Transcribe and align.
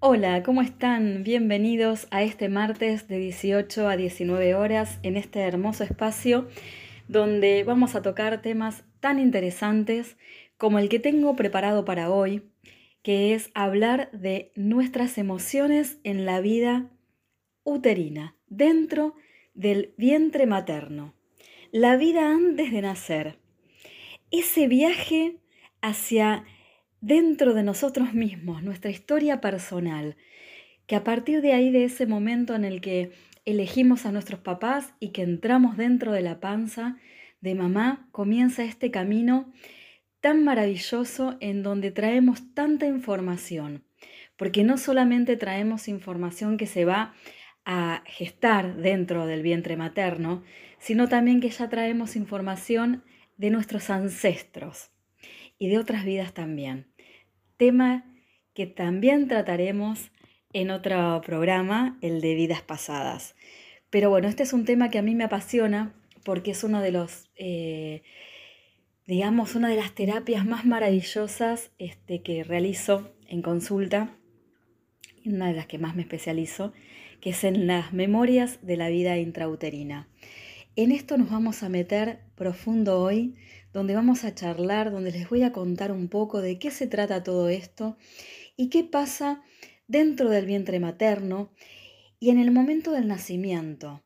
Hola, 0.00 0.44
¿cómo 0.44 0.62
están? 0.62 1.24
Bienvenidos 1.24 2.06
a 2.12 2.22
este 2.22 2.48
martes 2.48 3.08
de 3.08 3.18
18 3.18 3.88
a 3.88 3.96
19 3.96 4.54
horas 4.54 5.00
en 5.02 5.16
este 5.16 5.40
hermoso 5.40 5.82
espacio 5.82 6.46
donde 7.08 7.64
vamos 7.64 7.96
a 7.96 8.02
tocar 8.02 8.40
temas 8.40 8.84
tan 9.00 9.18
interesantes 9.18 10.16
como 10.56 10.78
el 10.78 10.88
que 10.88 11.00
tengo 11.00 11.34
preparado 11.34 11.84
para 11.84 12.10
hoy, 12.10 12.44
que 13.02 13.34
es 13.34 13.50
hablar 13.54 14.08
de 14.12 14.52
nuestras 14.54 15.18
emociones 15.18 15.98
en 16.04 16.26
la 16.26 16.40
vida 16.40 16.92
uterina, 17.64 18.36
dentro 18.46 19.14
del 19.54 19.94
vientre 19.96 20.46
materno, 20.46 21.12
la 21.72 21.96
vida 21.96 22.30
antes 22.30 22.70
de 22.70 22.82
nacer, 22.82 23.40
ese 24.30 24.68
viaje 24.68 25.38
hacia 25.82 26.44
dentro 27.00 27.54
de 27.54 27.62
nosotros 27.62 28.14
mismos, 28.14 28.62
nuestra 28.62 28.90
historia 28.90 29.40
personal, 29.40 30.16
que 30.86 30.96
a 30.96 31.04
partir 31.04 31.42
de 31.42 31.52
ahí, 31.52 31.70
de 31.70 31.84
ese 31.84 32.06
momento 32.06 32.54
en 32.54 32.64
el 32.64 32.80
que 32.80 33.12
elegimos 33.44 34.06
a 34.06 34.12
nuestros 34.12 34.40
papás 34.40 34.92
y 35.00 35.10
que 35.10 35.22
entramos 35.22 35.76
dentro 35.76 36.12
de 36.12 36.22
la 36.22 36.40
panza 36.40 36.96
de 37.40 37.54
mamá, 37.54 38.08
comienza 38.10 38.64
este 38.64 38.90
camino 38.90 39.52
tan 40.20 40.44
maravilloso 40.44 41.36
en 41.40 41.62
donde 41.62 41.90
traemos 41.90 42.52
tanta 42.54 42.86
información, 42.86 43.84
porque 44.36 44.64
no 44.64 44.76
solamente 44.76 45.36
traemos 45.36 45.88
información 45.88 46.56
que 46.56 46.66
se 46.66 46.84
va 46.84 47.14
a 47.64 48.02
gestar 48.06 48.76
dentro 48.76 49.26
del 49.26 49.42
vientre 49.42 49.76
materno, 49.76 50.42
sino 50.78 51.08
también 51.08 51.40
que 51.40 51.50
ya 51.50 51.68
traemos 51.68 52.16
información 52.16 53.04
de 53.36 53.50
nuestros 53.50 53.90
ancestros 53.90 54.90
y 55.58 55.68
de 55.68 55.78
otras 55.78 56.04
vidas 56.04 56.32
también. 56.32 56.87
Tema 57.58 58.06
que 58.54 58.66
también 58.66 59.28
trataremos 59.28 60.10
en 60.52 60.70
otro 60.70 61.20
programa, 61.24 61.98
el 62.00 62.20
de 62.20 62.34
vidas 62.34 62.62
pasadas. 62.62 63.34
Pero 63.90 64.10
bueno, 64.10 64.28
este 64.28 64.44
es 64.44 64.52
un 64.52 64.64
tema 64.64 64.90
que 64.90 64.98
a 64.98 65.02
mí 65.02 65.14
me 65.14 65.24
apasiona 65.24 65.94
porque 66.24 66.52
es 66.52 66.64
uno 66.64 66.80
de 66.80 66.92
los, 66.92 67.30
eh, 67.36 68.02
digamos, 69.06 69.54
una 69.54 69.68
de 69.68 69.76
las 69.76 69.92
terapias 69.92 70.46
más 70.46 70.64
maravillosas 70.64 71.70
este, 71.78 72.22
que 72.22 72.44
realizo 72.44 73.12
en 73.26 73.42
consulta, 73.42 74.16
una 75.24 75.48
de 75.48 75.54
las 75.54 75.66
que 75.66 75.78
más 75.78 75.96
me 75.96 76.02
especializo, 76.02 76.72
que 77.20 77.30
es 77.30 77.44
en 77.44 77.66
las 77.66 77.92
memorias 77.92 78.64
de 78.64 78.76
la 78.76 78.88
vida 78.88 79.18
intrauterina. 79.18 80.08
En 80.76 80.92
esto 80.92 81.18
nos 81.18 81.30
vamos 81.30 81.62
a 81.62 81.68
meter 81.68 82.20
profundo 82.36 83.00
hoy, 83.00 83.34
donde 83.78 83.94
vamos 83.94 84.24
a 84.24 84.34
charlar, 84.34 84.90
donde 84.90 85.12
les 85.12 85.28
voy 85.30 85.44
a 85.44 85.52
contar 85.52 85.92
un 85.92 86.08
poco 86.08 86.42
de 86.42 86.58
qué 86.58 86.72
se 86.72 86.88
trata 86.88 87.22
todo 87.22 87.48
esto 87.48 87.96
y 88.56 88.70
qué 88.70 88.82
pasa 88.82 89.40
dentro 89.86 90.30
del 90.30 90.46
vientre 90.46 90.80
materno 90.80 91.52
y 92.18 92.30
en 92.30 92.40
el 92.40 92.50
momento 92.50 92.90
del 92.90 93.06
nacimiento. 93.06 94.02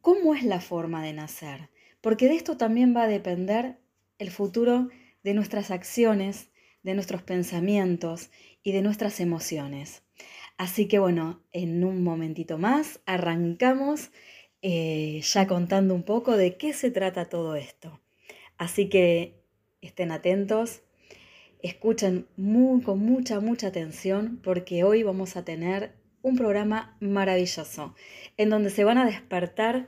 ¿Cómo 0.00 0.36
es 0.36 0.44
la 0.44 0.60
forma 0.60 1.02
de 1.02 1.12
nacer? 1.12 1.70
Porque 2.00 2.28
de 2.28 2.36
esto 2.36 2.56
también 2.56 2.94
va 2.96 3.02
a 3.02 3.08
depender 3.08 3.80
el 4.18 4.30
futuro 4.30 4.88
de 5.24 5.34
nuestras 5.34 5.72
acciones, 5.72 6.50
de 6.84 6.94
nuestros 6.94 7.22
pensamientos 7.22 8.30
y 8.62 8.70
de 8.70 8.82
nuestras 8.82 9.18
emociones. 9.18 10.04
Así 10.58 10.86
que 10.86 11.00
bueno, 11.00 11.42
en 11.50 11.82
un 11.82 12.04
momentito 12.04 12.56
más 12.56 13.00
arrancamos 13.04 14.12
eh, 14.62 15.22
ya 15.24 15.48
contando 15.48 15.92
un 15.92 16.04
poco 16.04 16.36
de 16.36 16.56
qué 16.56 16.72
se 16.72 16.92
trata 16.92 17.28
todo 17.28 17.56
esto. 17.56 18.00
Así 18.60 18.90
que 18.90 19.42
estén 19.80 20.12
atentos, 20.12 20.82
escuchen 21.62 22.26
con 22.84 22.98
mucha, 22.98 23.40
mucha 23.40 23.68
atención 23.68 24.38
porque 24.44 24.84
hoy 24.84 25.02
vamos 25.02 25.38
a 25.38 25.46
tener 25.46 25.94
un 26.20 26.36
programa 26.36 26.94
maravilloso 27.00 27.94
en 28.36 28.50
donde 28.50 28.68
se 28.68 28.84
van 28.84 28.98
a 28.98 29.06
despertar 29.06 29.86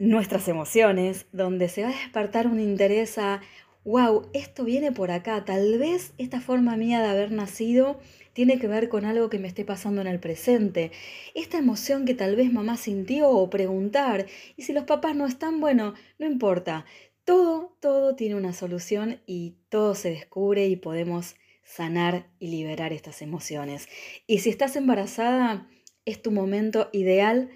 nuestras 0.00 0.48
emociones, 0.48 1.26
donde 1.30 1.68
se 1.68 1.84
va 1.84 1.90
a 1.90 1.92
despertar 1.92 2.48
un 2.48 2.58
interés 2.58 3.16
a, 3.16 3.42
wow, 3.84 4.28
esto 4.32 4.64
viene 4.64 4.90
por 4.90 5.12
acá, 5.12 5.44
tal 5.44 5.78
vez 5.78 6.14
esta 6.18 6.40
forma 6.40 6.76
mía 6.76 7.00
de 7.00 7.10
haber 7.10 7.30
nacido 7.30 8.00
tiene 8.32 8.58
que 8.58 8.66
ver 8.66 8.88
con 8.88 9.04
algo 9.04 9.30
que 9.30 9.38
me 9.38 9.46
esté 9.46 9.64
pasando 9.64 10.00
en 10.00 10.08
el 10.08 10.18
presente. 10.18 10.90
Esta 11.36 11.58
emoción 11.58 12.06
que 12.06 12.14
tal 12.14 12.34
vez 12.34 12.52
mamá 12.52 12.76
sintió 12.76 13.28
o 13.30 13.50
preguntar. 13.50 14.26
Y 14.56 14.62
si 14.62 14.72
los 14.72 14.84
papás 14.84 15.14
no 15.14 15.26
están, 15.26 15.60
bueno, 15.60 15.94
no 16.18 16.26
importa. 16.26 16.86
Todo, 17.24 17.76
todo 17.80 18.16
tiene 18.16 18.34
una 18.34 18.52
solución 18.52 19.20
y 19.26 19.56
todo 19.68 19.94
se 19.94 20.10
descubre 20.10 20.66
y 20.66 20.76
podemos 20.76 21.36
sanar 21.62 22.26
y 22.38 22.48
liberar 22.48 22.92
estas 22.92 23.22
emociones. 23.22 23.88
Y 24.26 24.40
si 24.40 24.50
estás 24.50 24.76
embarazada, 24.76 25.68
es 26.04 26.20
tu 26.20 26.32
momento 26.32 26.88
ideal 26.92 27.50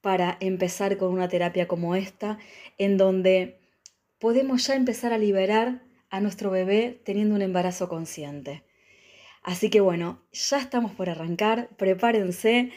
para 0.00 0.36
empezar 0.40 0.96
con 0.96 1.12
una 1.12 1.28
terapia 1.28 1.68
como 1.68 1.94
esta, 1.94 2.38
en 2.78 2.96
donde 2.96 3.60
podemos 4.18 4.66
ya 4.66 4.74
empezar 4.74 5.12
a 5.12 5.18
liberar 5.18 5.82
a 6.10 6.20
nuestro 6.20 6.50
bebé 6.50 7.00
teniendo 7.04 7.34
un 7.34 7.42
embarazo 7.42 7.88
consciente. 7.88 8.64
Así 9.42 9.70
que 9.70 9.80
bueno, 9.80 10.22
ya 10.32 10.58
estamos 10.58 10.92
por 10.92 11.08
arrancar, 11.08 11.68
prepárense, 11.76 12.70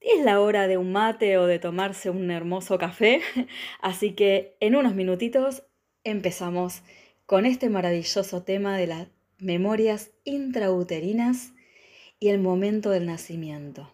es 0.00 0.24
la 0.24 0.40
hora 0.40 0.66
de 0.66 0.76
un 0.76 0.92
mate 0.92 1.38
o 1.38 1.46
de 1.46 1.58
tomarse 1.58 2.10
un 2.10 2.30
hermoso 2.30 2.76
café, 2.78 3.22
así 3.80 4.12
que 4.12 4.56
en 4.60 4.76
unos 4.76 4.94
minutitos 4.94 5.64
empezamos 6.04 6.82
con 7.26 7.46
este 7.46 7.70
maravilloso 7.70 8.42
tema 8.42 8.76
de 8.76 8.86
las 8.86 9.08
memorias 9.38 10.10
intrauterinas 10.24 11.52
y 12.20 12.28
el 12.28 12.38
momento 12.38 12.90
del 12.90 13.06
nacimiento. 13.06 13.92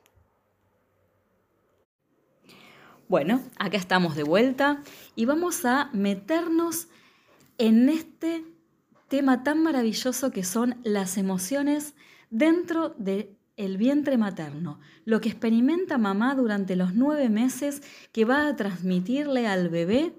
Bueno, 3.08 3.42
acá 3.58 3.76
estamos 3.76 4.14
de 4.14 4.22
vuelta 4.22 4.82
y 5.16 5.24
vamos 5.24 5.64
a 5.64 5.90
meternos 5.92 6.88
en 7.58 7.88
este 7.88 8.44
tema 9.08 9.42
tan 9.42 9.62
maravilloso 9.62 10.30
que 10.30 10.44
son 10.44 10.76
las 10.84 11.16
emociones 11.16 11.94
dentro 12.30 12.90
del 12.90 13.36
el 13.56 13.76
vientre 13.76 14.16
materno, 14.16 14.80
lo 15.04 15.20
que 15.20 15.28
experimenta 15.28 15.98
mamá 15.98 16.34
durante 16.34 16.76
los 16.76 16.94
nueve 16.94 17.28
meses 17.28 17.82
que 18.10 18.24
va 18.24 18.46
a 18.46 18.56
transmitirle 18.56 19.46
al 19.46 19.68
bebé 19.68 20.14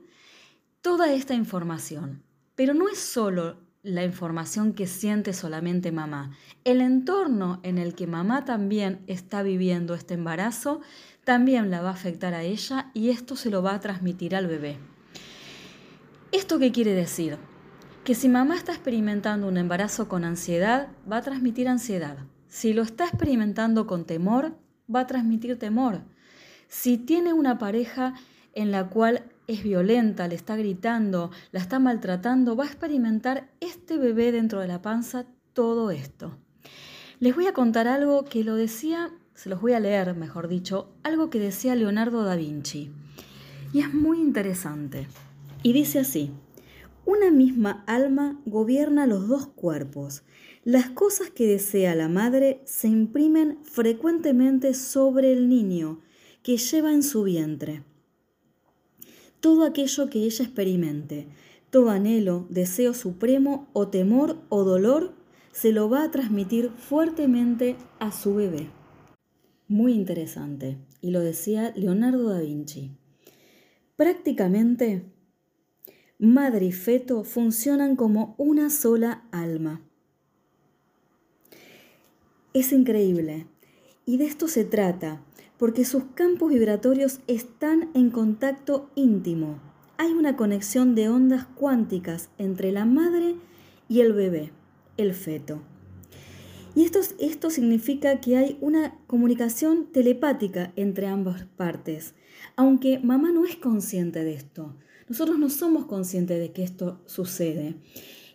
toda 0.81 1.13
esta 1.13 1.33
información. 1.33 2.23
Pero 2.55 2.73
no 2.73 2.89
es 2.89 2.99
solo 2.99 3.57
la 3.83 4.03
información 4.03 4.73
que 4.73 4.85
siente 4.87 5.33
solamente 5.33 5.91
mamá. 5.91 6.31
El 6.63 6.81
entorno 6.81 7.59
en 7.63 7.77
el 7.77 7.95
que 7.95 8.07
mamá 8.07 8.45
también 8.45 9.03
está 9.07 9.41
viviendo 9.41 9.95
este 9.95 10.15
embarazo 10.15 10.81
también 11.23 11.69
la 11.71 11.81
va 11.81 11.89
a 11.89 11.93
afectar 11.93 12.33
a 12.33 12.43
ella 12.43 12.91
y 12.93 13.09
esto 13.09 13.35
se 13.35 13.49
lo 13.49 13.61
va 13.61 13.75
a 13.75 13.79
transmitir 13.79 14.35
al 14.35 14.47
bebé. 14.47 14.77
¿Esto 16.31 16.59
qué 16.59 16.71
quiere 16.71 16.93
decir? 16.93 17.37
Que 18.03 18.15
si 18.15 18.29
mamá 18.29 18.55
está 18.55 18.71
experimentando 18.71 19.47
un 19.47 19.57
embarazo 19.57 20.07
con 20.07 20.23
ansiedad, 20.23 20.89
va 21.11 21.17
a 21.17 21.21
transmitir 21.21 21.67
ansiedad. 21.67 22.17
Si 22.47 22.73
lo 22.73 22.81
está 22.81 23.05
experimentando 23.05 23.85
con 23.85 24.05
temor, 24.05 24.57
va 24.93 25.01
a 25.01 25.07
transmitir 25.07 25.57
temor. 25.59 26.01
Si 26.67 26.97
tiene 26.97 27.33
una 27.33 27.57
pareja 27.57 28.13
en 28.53 28.71
la 28.71 28.87
cual 28.89 29.25
es 29.51 29.63
violenta, 29.63 30.27
le 30.27 30.35
está 30.35 30.55
gritando, 30.55 31.31
la 31.51 31.59
está 31.59 31.79
maltratando, 31.79 32.55
va 32.55 32.63
a 32.63 32.67
experimentar 32.67 33.49
este 33.59 33.97
bebé 33.97 34.31
dentro 34.31 34.59
de 34.59 34.67
la 34.67 34.81
panza 34.81 35.25
todo 35.53 35.91
esto. 35.91 36.37
Les 37.19 37.35
voy 37.35 37.47
a 37.47 37.53
contar 37.53 37.87
algo 37.87 38.23
que 38.23 38.43
lo 38.43 38.55
decía, 38.55 39.11
se 39.35 39.49
los 39.49 39.61
voy 39.61 39.73
a 39.73 39.79
leer, 39.79 40.15
mejor 40.15 40.47
dicho, 40.47 40.93
algo 41.03 41.29
que 41.29 41.39
decía 41.39 41.75
Leonardo 41.75 42.23
da 42.23 42.35
Vinci. 42.35 42.91
Y 43.73 43.79
es 43.79 43.93
muy 43.93 44.19
interesante. 44.19 45.07
Y 45.63 45.73
dice 45.73 45.99
así, 45.99 46.31
una 47.05 47.29
misma 47.29 47.83
alma 47.87 48.39
gobierna 48.45 49.05
los 49.05 49.27
dos 49.27 49.47
cuerpos. 49.47 50.23
Las 50.63 50.89
cosas 50.89 51.29
que 51.29 51.47
desea 51.47 51.95
la 51.95 52.07
madre 52.07 52.61
se 52.65 52.87
imprimen 52.87 53.59
frecuentemente 53.63 54.73
sobre 54.73 55.33
el 55.33 55.49
niño 55.49 55.99
que 56.43 56.57
lleva 56.57 56.93
en 56.93 57.03
su 57.03 57.23
vientre 57.23 57.83
todo 59.41 59.65
aquello 59.65 60.09
que 60.09 60.23
ella 60.23 60.45
experimente, 60.45 61.27
todo 61.69 61.89
anhelo, 61.89 62.47
deseo 62.49 62.93
supremo 62.93 63.67
o 63.73 63.89
temor 63.89 64.37
o 64.49 64.63
dolor, 64.63 65.13
se 65.51 65.71
lo 65.71 65.89
va 65.89 66.03
a 66.03 66.11
transmitir 66.11 66.69
fuertemente 66.77 67.75
a 67.99 68.11
su 68.11 68.35
bebé. 68.35 68.69
Muy 69.67 69.93
interesante, 69.93 70.77
y 71.01 71.11
lo 71.11 71.19
decía 71.19 71.73
Leonardo 71.75 72.29
da 72.29 72.39
Vinci. 72.39 72.91
Prácticamente, 73.95 75.05
madre 76.19 76.67
y 76.67 76.71
feto 76.71 77.23
funcionan 77.23 77.95
como 77.95 78.35
una 78.37 78.69
sola 78.69 79.25
alma. 79.31 79.81
Es 82.53 82.73
increíble, 82.73 83.47
y 84.05 84.17
de 84.17 84.25
esto 84.25 84.47
se 84.47 84.65
trata, 84.65 85.23
porque 85.61 85.85
sus 85.85 86.05
campos 86.15 86.49
vibratorios 86.49 87.19
están 87.27 87.91
en 87.93 88.09
contacto 88.09 88.89
íntimo. 88.95 89.59
Hay 89.95 90.11
una 90.11 90.35
conexión 90.35 90.95
de 90.95 91.07
ondas 91.07 91.45
cuánticas 91.53 92.29
entre 92.39 92.71
la 92.71 92.85
madre 92.85 93.35
y 93.87 93.99
el 93.99 94.11
bebé, 94.13 94.51
el 94.97 95.13
feto. 95.13 95.61
Y 96.73 96.83
esto, 96.83 96.99
esto 97.19 97.51
significa 97.51 98.19
que 98.21 98.37
hay 98.37 98.57
una 98.59 98.97
comunicación 99.05 99.85
telepática 99.91 100.73
entre 100.77 101.05
ambas 101.05 101.45
partes, 101.57 102.15
aunque 102.55 102.97
mamá 102.97 103.31
no 103.31 103.45
es 103.45 103.55
consciente 103.55 104.23
de 104.23 104.33
esto. 104.33 104.75
Nosotros 105.09 105.37
no 105.37 105.51
somos 105.51 105.85
conscientes 105.85 106.39
de 106.39 106.51
que 106.53 106.63
esto 106.63 107.01
sucede. 107.05 107.75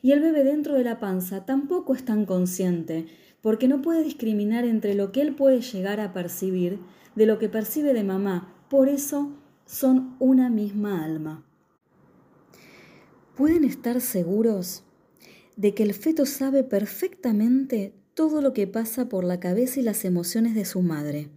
Y 0.00 0.12
el 0.12 0.20
bebé 0.20 0.44
dentro 0.44 0.75
de 0.75 0.84
la 0.84 1.00
panza 1.00 1.44
tampoco 1.44 1.93
es 1.96 2.05
tan 2.05 2.25
consciente, 2.25 3.06
porque 3.40 3.67
no 3.67 3.82
puede 3.82 4.05
discriminar 4.05 4.64
entre 4.64 4.94
lo 4.94 5.11
que 5.11 5.23
él 5.23 5.34
puede 5.34 5.61
llegar 5.61 5.99
a 5.99 6.12
percibir 6.12 6.78
de 7.16 7.26
lo 7.26 7.38
que 7.38 7.48
percibe 7.48 7.92
de 7.92 8.04
mamá. 8.04 8.54
Por 8.70 8.88
eso 8.88 9.32
son 9.64 10.14
una 10.20 10.48
misma 10.48 11.04
alma. 11.04 11.44
Pueden 13.36 13.64
estar 13.64 14.00
seguros 14.00 14.84
de 15.56 15.74
que 15.74 15.82
el 15.82 15.94
feto 15.94 16.26
sabe 16.26 16.62
perfectamente 16.62 17.94
todo 18.14 18.40
lo 18.40 18.52
que 18.52 18.66
pasa 18.66 19.08
por 19.08 19.24
la 19.24 19.40
cabeza 19.40 19.80
y 19.80 19.82
las 19.82 20.04
emociones 20.04 20.54
de 20.54 20.64
su 20.64 20.82
madre. 20.82 21.30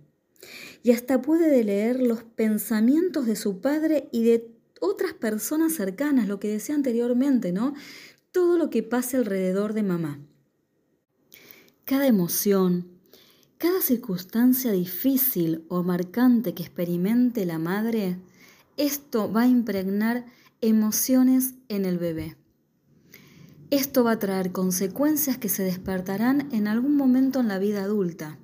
Y 0.83 0.91
hasta 0.91 1.21
puede 1.21 1.63
leer 1.63 1.99
los 1.99 2.23
pensamientos 2.23 3.25
de 3.25 3.35
su 3.35 3.59
padre 3.59 4.07
y 4.11 4.23
de 4.23 4.51
otras 4.79 5.13
personas 5.13 5.73
cercanas, 5.73 6.27
lo 6.27 6.39
que 6.39 6.47
decía 6.47 6.75
anteriormente, 6.75 7.51
¿no? 7.51 7.73
Todo 8.31 8.57
lo 8.57 8.69
que 8.69 8.83
pase 8.83 9.17
alrededor 9.17 9.73
de 9.73 9.83
mamá. 9.83 10.21
Cada 11.83 12.07
emoción, 12.07 12.98
cada 13.59 13.81
circunstancia 13.81 14.71
difícil 14.71 15.65
o 15.67 15.83
marcante 15.83 16.53
que 16.53 16.63
experimente 16.63 17.45
la 17.45 17.59
madre, 17.59 18.17
esto 18.77 19.29
va 19.29 19.41
a 19.41 19.47
impregnar 19.47 20.25
emociones 20.61 21.55
en 21.67 21.83
el 21.83 21.97
bebé. 21.97 22.37
Esto 23.69 24.05
va 24.05 24.13
a 24.13 24.19
traer 24.19 24.53
consecuencias 24.53 25.37
que 25.37 25.49
se 25.49 25.63
despertarán 25.63 26.47
en 26.53 26.69
algún 26.69 26.95
momento 26.95 27.41
en 27.41 27.49
la 27.49 27.59
vida 27.59 27.83
adulta. 27.83 28.37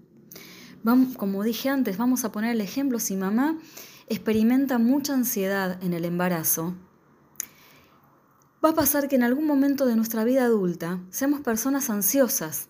Como 1.15 1.43
dije 1.43 1.69
antes, 1.69 1.97
vamos 1.97 2.25
a 2.25 2.33
poner 2.33 2.51
el 2.51 2.59
ejemplo, 2.59 2.99
si 2.99 3.15
mamá 3.15 3.57
experimenta 4.07 4.79
mucha 4.79 5.13
ansiedad 5.13 5.81
en 5.81 5.93
el 5.93 6.03
embarazo, 6.03 6.75
va 8.63 8.71
a 8.71 8.75
pasar 8.75 9.07
que 9.07 9.15
en 9.15 9.23
algún 9.23 9.47
momento 9.47 9.85
de 9.85 9.95
nuestra 9.95 10.25
vida 10.25 10.43
adulta 10.43 10.99
seamos 11.09 11.39
personas 11.39 11.89
ansiosas 11.89 12.67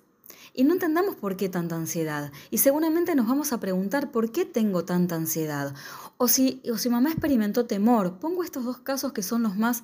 y 0.56 0.64
no 0.64 0.74
entendamos 0.74 1.16
por 1.16 1.36
qué 1.38 1.50
tanta 1.50 1.76
ansiedad. 1.76 2.32
Y 2.50 2.60
seguramente 2.60 3.14
nos 3.16 3.28
vamos 3.28 3.54
a 3.54 3.60
preguntar 3.60 4.12
por 4.12 4.32
qué 4.32 4.46
tengo 4.46 4.86
tanta 4.86 5.16
ansiedad. 5.16 5.76
O 6.18 6.28
si, 6.28 6.62
o 6.72 6.78
si 6.78 6.90
mamá 6.90 7.12
experimentó 7.12 7.66
temor. 7.66 8.20
Pongo 8.20 8.44
estos 8.44 8.64
dos 8.64 8.78
casos 8.78 9.14
que 9.14 9.22
son 9.22 9.44
los 9.44 9.58
más 9.58 9.84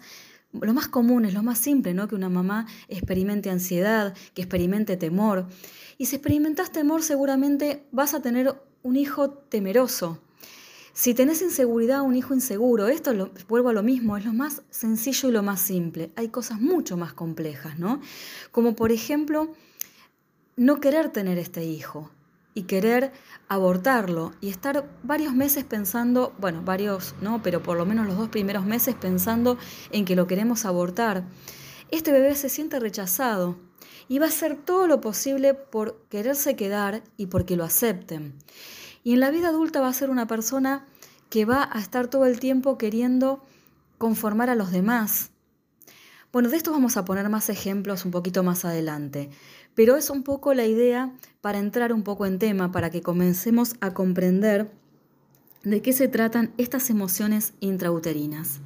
lo 0.54 0.74
más 0.74 0.90
común, 0.90 1.32
lo 1.34 1.44
más 1.44 1.60
simple, 1.60 1.94
¿no? 1.94 2.10
Que 2.10 2.16
una 2.16 2.28
mamá 2.28 2.68
experimente 2.90 3.50
ansiedad, 3.50 4.14
que 4.34 4.42
experimente 4.42 4.98
temor. 4.98 5.48
Y 5.98 6.08
si 6.08 6.18
experimentas 6.18 6.72
temor, 6.72 7.04
seguramente 7.04 7.86
vas 7.92 8.14
a 8.14 8.22
tener 8.22 8.62
un 8.84 8.96
hijo 8.98 9.30
temeroso. 9.30 10.20
Si 10.94 11.14
tenés 11.14 11.42
inseguridad, 11.42 12.02
un 12.02 12.16
hijo 12.16 12.34
inseguro, 12.34 12.90
esto 12.90 13.14
lo, 13.14 13.32
vuelvo 13.48 13.70
a 13.70 13.74
lo 13.74 13.82
mismo, 13.82 14.18
es 14.18 14.26
lo 14.26 14.34
más 14.34 14.62
sencillo 14.72 15.30
y 15.30 15.32
lo 15.32 15.42
más 15.42 15.62
simple. 15.62 16.12
Hay 16.18 16.28
cosas 16.28 16.60
mucho 16.60 16.98
más 16.98 17.14
complejas, 17.14 17.80
¿no? 17.80 18.02
Como 18.52 18.76
por 18.76 18.92
ejemplo, 18.92 19.54
no 20.62 20.80
querer 20.80 21.10
tener 21.10 21.40
este 21.40 21.66
hijo 21.66 22.12
y 22.54 22.64
querer 22.64 23.12
abortarlo 23.48 24.34
y 24.42 24.50
estar 24.50 24.88
varios 25.02 25.34
meses 25.34 25.64
pensando, 25.64 26.36
bueno, 26.38 26.62
varios, 26.64 27.16
no, 27.20 27.42
pero 27.42 27.64
por 27.64 27.78
lo 27.78 27.88
menos 27.88 28.06
los 28.06 28.16
dos 28.16 28.30
primeros 28.30 28.64
meses 28.64 28.94
pensando 28.94 29.58
en 29.90 30.06
que 30.06 30.16
lo 30.16 30.28
queremos 30.28 30.66
abortar. 30.66 31.24
Este 31.90 32.12
bebé 32.12 32.36
se 32.36 32.48
siente 32.48 32.80
rechazado 32.80 33.58
y 34.08 34.20
va 34.20 34.28
a 34.28 34.30
hacer 34.30 34.56
todo 34.56 34.86
lo 34.86 35.02
posible 35.02 35.56
por 35.56 36.00
quererse 36.12 36.56
quedar 36.56 37.02
y 37.18 37.26
porque 37.26 37.56
lo 37.56 37.64
acepten. 37.64 38.36
Y 39.04 39.14
en 39.14 39.20
la 39.20 39.32
vida 39.32 39.48
adulta 39.48 39.82
va 39.82 39.88
a 39.88 39.94
ser 39.94 40.12
una 40.12 40.28
persona 40.28 40.86
que 41.32 41.44
va 41.44 41.68
a 41.74 41.80
estar 41.80 42.08
todo 42.08 42.28
el 42.28 42.40
tiempo 42.40 42.78
queriendo 42.78 43.44
conformar 43.98 44.52
a 44.52 44.56
los 44.56 44.72
demás. 44.72 45.32
Bueno, 46.32 46.48
de 46.48 46.56
esto 46.56 46.72
vamos 46.72 46.96
a 46.96 47.04
poner 47.04 47.28
más 47.28 47.50
ejemplos 47.50 48.06
un 48.06 48.12
poquito 48.12 48.42
más 48.42 48.64
adelante, 48.64 49.30
pero 49.76 49.96
es 49.96 50.10
un 50.10 50.24
poco 50.24 50.54
la 50.54 50.66
idea 50.66 51.16
para 51.42 51.60
entrar 51.60 51.94
un 51.94 52.04
poco 52.04 52.26
en 52.26 52.40
tema, 52.40 52.72
para 52.72 52.90
que 52.90 53.02
comencemos 53.02 53.76
a 53.82 53.94
comprender 53.94 54.72
de 55.64 55.82
qué 55.82 55.94
se 55.94 56.08
tratan 56.08 56.54
estas 56.58 56.90
emociones 56.90 57.54
intrauterinas. 57.60 58.60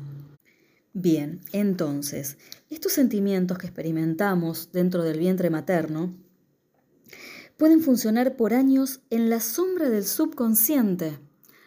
Bien, 0.94 1.42
entonces, 1.52 2.38
estos 2.69 2.94
sentimientos 2.94 3.57
que 3.57 3.68
experimentamos 3.68 4.72
dentro 4.72 5.04
del 5.04 5.19
vientre 5.19 5.50
materno 5.50 6.16
pueden 7.58 7.81
funcionar 7.81 8.38
por 8.38 8.54
años 8.54 9.01
en 9.10 9.30
la 9.30 9.42
sombra 9.42 9.90
del 9.90 10.06
subconsciente. 10.06 11.19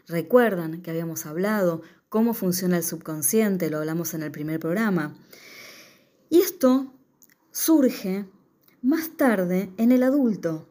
Recuerdan 0.07 0.81
que 0.81 0.91
habíamos 0.91 1.27
hablado 1.27 1.83
cómo 2.09 2.33
funciona 2.33 2.79
el 2.79 2.85
subconsciente, 2.85 3.69
lo 3.69 3.79
hablamos 3.79 4.15
en 4.15 4.23
el 4.23 4.31
primer 4.31 4.61
programa. 4.61 5.15
Y 6.31 6.41
esto 6.41 6.95
surge 7.53 8.27
más 8.83 9.17
tarde 9.17 9.71
en 9.77 9.93
el 9.93 10.03
adulto. 10.03 10.69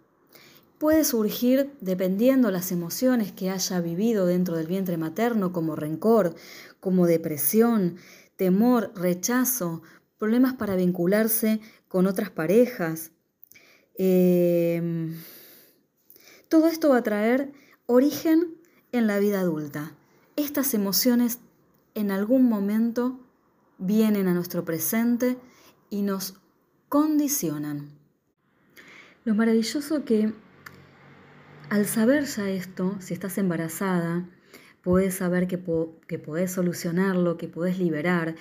Puede 0.78 1.04
surgir 1.04 1.72
dependiendo 1.82 2.52
las 2.52 2.72
emociones 2.72 3.32
que 3.32 3.50
haya 3.50 3.82
vivido 3.82 4.26
dentro 4.26 4.56
del 4.56 4.68
vientre 4.68 4.98
materno, 4.98 5.52
como 5.52 5.76
rencor, 5.76 6.36
como 6.80 7.08
depresión, 7.08 7.98
temor, 8.36 8.92
rechazo, 8.96 9.82
problemas 10.18 10.54
para 10.54 10.76
vincularse 10.76 11.60
con 11.88 12.06
otras 12.06 12.30
parejas, 12.30 13.12
Em, 13.98 15.16
todo 16.50 16.68
esto 16.68 16.90
va 16.90 16.98
a 16.98 17.04
traer 17.04 17.52
origen 17.88 18.56
en 18.92 19.08
la 19.08 19.18
vida 19.18 19.40
adulta. 19.40 19.96
Estas 20.36 20.76
emociones 20.76 21.40
en 21.96 22.12
algún 22.12 22.48
momento 22.48 23.20
vienen 23.80 24.28
a 24.28 24.36
nuestro 24.36 24.64
presente 24.64 25.38
y 25.90 26.04
nos 26.04 26.36
condicionan. 26.90 27.97
Lo 29.28 29.36
maravilloso 29.36 30.06
que 30.06 30.32
al 31.70 31.86
saber 31.86 32.24
ya 32.24 32.50
esto, 32.50 32.96
si 33.02 33.14
estás 33.14 33.38
embarazada, 33.38 34.26
puedes 34.82 35.16
saber 35.16 35.48
que, 35.48 35.60
que 36.08 36.18
podés 36.18 36.52
solucionarlo, 36.54 37.36
que 37.36 37.50
podés 37.50 37.78
liberar. 37.78 38.36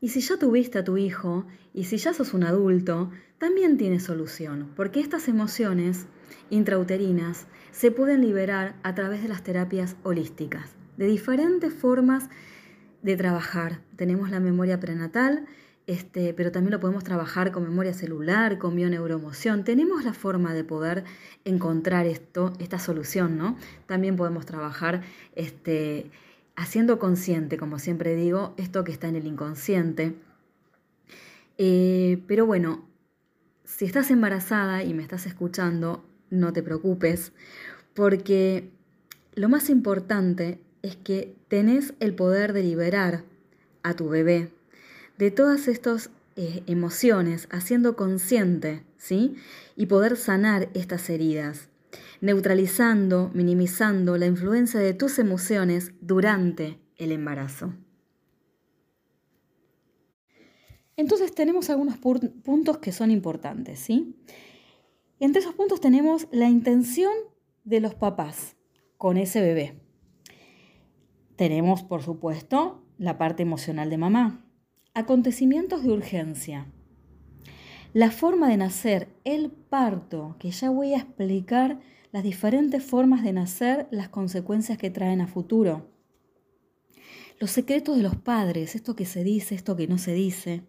Y 0.00 0.08
si 0.08 0.20
ya 0.20 0.38
tuviste 0.38 0.78
a 0.78 0.84
tu 0.84 0.96
hijo, 0.96 1.44
y 1.74 1.84
si 1.84 1.98
ya 1.98 2.14
sos 2.14 2.32
un 2.32 2.44
adulto, 2.44 3.10
también 3.36 3.76
tiene 3.76 4.00
solución, 4.00 4.70
porque 4.76 5.00
estas 5.00 5.28
emociones 5.28 6.06
intrauterinas 6.48 7.46
se 7.70 7.90
pueden 7.90 8.22
liberar 8.22 8.76
a 8.82 8.94
través 8.94 9.20
de 9.20 9.28
las 9.28 9.44
terapias 9.44 9.96
holísticas, 10.04 10.70
de 10.96 11.04
diferentes 11.04 11.74
formas 11.74 12.30
de 13.02 13.14
trabajar. 13.14 13.82
Tenemos 13.96 14.30
la 14.30 14.40
memoria 14.40 14.80
prenatal, 14.80 15.44
este, 15.90 16.34
pero 16.34 16.52
también 16.52 16.70
lo 16.70 16.78
podemos 16.78 17.02
trabajar 17.02 17.50
con 17.50 17.64
memoria 17.64 17.92
celular, 17.92 18.58
con 18.58 18.76
bioneuroemoción. 18.76 19.64
Tenemos 19.64 20.04
la 20.04 20.14
forma 20.14 20.54
de 20.54 20.62
poder 20.62 21.02
encontrar 21.44 22.06
esto, 22.06 22.52
esta 22.60 22.78
solución, 22.78 23.36
¿no? 23.36 23.58
También 23.86 24.14
podemos 24.14 24.46
trabajar 24.46 25.02
este, 25.34 26.08
haciendo 26.54 27.00
consciente, 27.00 27.56
como 27.56 27.80
siempre 27.80 28.14
digo, 28.14 28.54
esto 28.56 28.84
que 28.84 28.92
está 28.92 29.08
en 29.08 29.16
el 29.16 29.26
inconsciente. 29.26 30.14
Eh, 31.58 32.22
pero 32.28 32.46
bueno, 32.46 32.88
si 33.64 33.84
estás 33.84 34.12
embarazada 34.12 34.84
y 34.84 34.94
me 34.94 35.02
estás 35.02 35.26
escuchando, 35.26 36.04
no 36.30 36.52
te 36.52 36.62
preocupes, 36.62 37.32
porque 37.94 38.70
lo 39.34 39.48
más 39.48 39.68
importante 39.68 40.60
es 40.82 40.94
que 40.94 41.34
tenés 41.48 41.94
el 41.98 42.14
poder 42.14 42.52
de 42.52 42.62
liberar 42.62 43.24
a 43.82 43.94
tu 43.94 44.08
bebé 44.08 44.52
de 45.20 45.30
todas 45.30 45.68
estas 45.68 46.10
eh, 46.36 46.62
emociones, 46.66 47.46
haciendo 47.50 47.94
consciente, 47.94 48.86
¿sí? 48.96 49.36
Y 49.76 49.84
poder 49.84 50.16
sanar 50.16 50.70
estas 50.72 51.10
heridas, 51.10 51.68
neutralizando, 52.22 53.30
minimizando 53.34 54.16
la 54.16 54.24
influencia 54.24 54.80
de 54.80 54.94
tus 54.94 55.18
emociones 55.18 55.92
durante 56.00 56.80
el 56.96 57.12
embarazo. 57.12 57.74
Entonces 60.96 61.34
tenemos 61.34 61.68
algunos 61.68 61.98
puntos 61.98 62.78
que 62.78 62.90
son 62.90 63.10
importantes, 63.10 63.78
¿sí? 63.78 64.16
Entre 65.18 65.42
esos 65.42 65.54
puntos 65.54 65.82
tenemos 65.82 66.28
la 66.30 66.48
intención 66.48 67.12
de 67.64 67.80
los 67.80 67.94
papás 67.94 68.56
con 68.96 69.18
ese 69.18 69.42
bebé. 69.42 69.78
Tenemos, 71.36 71.82
por 71.82 72.02
supuesto, 72.02 72.86
la 72.96 73.18
parte 73.18 73.42
emocional 73.42 73.90
de 73.90 73.98
mamá. 73.98 74.46
Acontecimientos 74.92 75.84
de 75.84 75.92
urgencia. 75.92 76.66
La 77.92 78.10
forma 78.10 78.48
de 78.48 78.56
nacer, 78.56 79.06
el 79.22 79.52
parto, 79.52 80.34
que 80.40 80.50
ya 80.50 80.68
voy 80.70 80.94
a 80.94 80.98
explicar 80.98 81.78
las 82.10 82.24
diferentes 82.24 82.82
formas 82.82 83.22
de 83.22 83.32
nacer, 83.32 83.86
las 83.92 84.08
consecuencias 84.08 84.78
que 84.78 84.90
traen 84.90 85.20
a 85.20 85.28
futuro. 85.28 85.88
Los 87.38 87.52
secretos 87.52 87.96
de 87.96 88.02
los 88.02 88.16
padres, 88.16 88.74
esto 88.74 88.96
que 88.96 89.06
se 89.06 89.22
dice, 89.22 89.54
esto 89.54 89.76
que 89.76 89.86
no 89.86 89.96
se 89.96 90.12
dice 90.12 90.64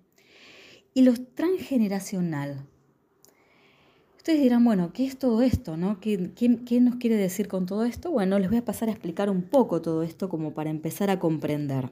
y 0.94 1.02
lo 1.02 1.14
transgeneracional. 1.16 2.68
Ustedes 4.18 4.40
dirán, 4.40 4.64
bueno, 4.64 4.94
¿qué 4.94 5.06
es 5.06 5.18
todo 5.18 5.42
esto? 5.42 5.78
No? 5.78 6.00
¿Qué, 6.00 6.32
qué, 6.36 6.80
nos 6.80 6.98
quiere 6.98 7.16
decir 7.16 7.48
con 7.48 7.66
todo 7.66 7.86
esto? 7.86 8.12
Bueno, 8.12 8.38
les 8.38 8.50
voy 8.50 8.60
a 8.60 8.66
pasar 8.66 8.88
a 8.88 8.92
explicar 8.92 9.32
un 9.32 9.42
poco 9.42 9.82
todo 9.82 10.04
esto 10.04 10.30
como 10.30 10.54
para 10.54 10.70
empezar 10.70 11.10
a 11.10 11.18
comprender. 11.18 11.90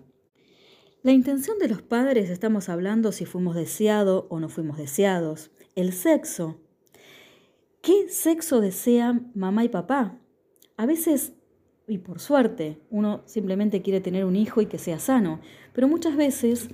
La 1.01 1.13
intención 1.13 1.57
de 1.59 1.69
los 1.69 1.81
padres, 1.81 2.29
estamos 2.29 2.67
hablando 2.67 3.13
si 3.13 3.23
fuimos 3.23 3.55
deseados 3.55 4.25
o 4.27 4.41
no 4.41 4.49
fuimos 4.49 4.77
deseados. 4.77 5.49
El 5.73 5.93
sexo. 5.93 6.59
¿Qué 7.81 8.09
sexo 8.09 8.59
desean 8.59 9.31
mamá 9.33 9.63
y 9.63 9.69
papá? 9.69 10.17
A 10.75 10.85
veces, 10.85 11.31
y 11.87 11.99
por 11.99 12.19
suerte, 12.19 12.81
uno 12.89 13.21
simplemente 13.25 13.81
quiere 13.81 14.01
tener 14.01 14.25
un 14.25 14.35
hijo 14.35 14.59
y 14.59 14.65
que 14.65 14.77
sea 14.77 14.99
sano, 14.99 15.39
pero 15.71 15.87
muchas 15.87 16.17
veces 16.17 16.67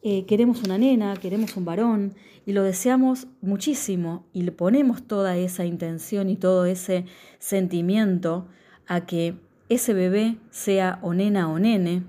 eh, 0.00 0.24
queremos 0.24 0.62
una 0.62 0.78
nena, 0.78 1.14
queremos 1.16 1.54
un 1.58 1.66
varón 1.66 2.14
y 2.46 2.54
lo 2.54 2.62
deseamos 2.62 3.26
muchísimo 3.42 4.24
y 4.32 4.44
le 4.44 4.52
ponemos 4.52 5.06
toda 5.06 5.36
esa 5.36 5.66
intención 5.66 6.30
y 6.30 6.36
todo 6.36 6.64
ese 6.64 7.04
sentimiento 7.38 8.48
a 8.86 9.04
que 9.04 9.34
ese 9.68 9.92
bebé 9.92 10.38
sea 10.50 11.00
o 11.02 11.12
nena 11.12 11.52
o 11.52 11.58
nene, 11.58 12.04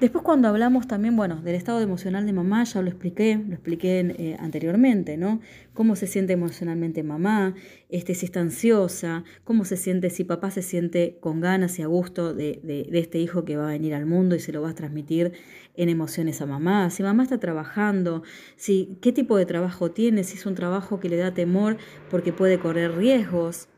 Después 0.00 0.24
cuando 0.24 0.48
hablamos 0.48 0.88
también, 0.88 1.14
bueno, 1.14 1.42
del 1.42 1.54
estado 1.54 1.82
emocional 1.82 2.24
de 2.24 2.32
mamá, 2.32 2.64
ya 2.64 2.80
lo 2.80 2.88
expliqué, 2.88 3.36
lo 3.36 3.52
expliqué 3.52 4.00
eh, 4.00 4.36
anteriormente, 4.40 5.18
¿no? 5.18 5.42
Cómo 5.74 5.94
se 5.94 6.06
siente 6.06 6.32
emocionalmente 6.32 7.02
mamá, 7.02 7.54
este, 7.90 8.14
si 8.14 8.24
está 8.24 8.40
ansiosa, 8.40 9.24
cómo 9.44 9.66
se 9.66 9.76
siente, 9.76 10.08
si 10.08 10.24
papá 10.24 10.50
se 10.50 10.62
siente 10.62 11.18
con 11.20 11.42
ganas 11.42 11.78
y 11.78 11.82
a 11.82 11.86
gusto 11.86 12.32
de, 12.32 12.60
de, 12.62 12.88
este 12.98 13.18
hijo 13.18 13.44
que 13.44 13.58
va 13.58 13.64
a 13.68 13.72
venir 13.72 13.92
al 13.92 14.06
mundo 14.06 14.34
y 14.34 14.40
se 14.40 14.52
lo 14.52 14.62
va 14.62 14.70
a 14.70 14.74
transmitir 14.74 15.32
en 15.76 15.90
emociones 15.90 16.40
a 16.40 16.46
mamá, 16.46 16.88
si 16.88 17.02
mamá 17.02 17.22
está 17.22 17.38
trabajando, 17.38 18.22
si 18.56 18.96
qué 19.02 19.12
tipo 19.12 19.36
de 19.36 19.44
trabajo 19.44 19.90
tiene, 19.90 20.24
si 20.24 20.38
es 20.38 20.46
un 20.46 20.54
trabajo 20.54 20.98
que 20.98 21.10
le 21.10 21.16
da 21.18 21.34
temor 21.34 21.76
porque 22.10 22.32
puede 22.32 22.58
correr 22.58 22.96
riesgos, 22.96 23.68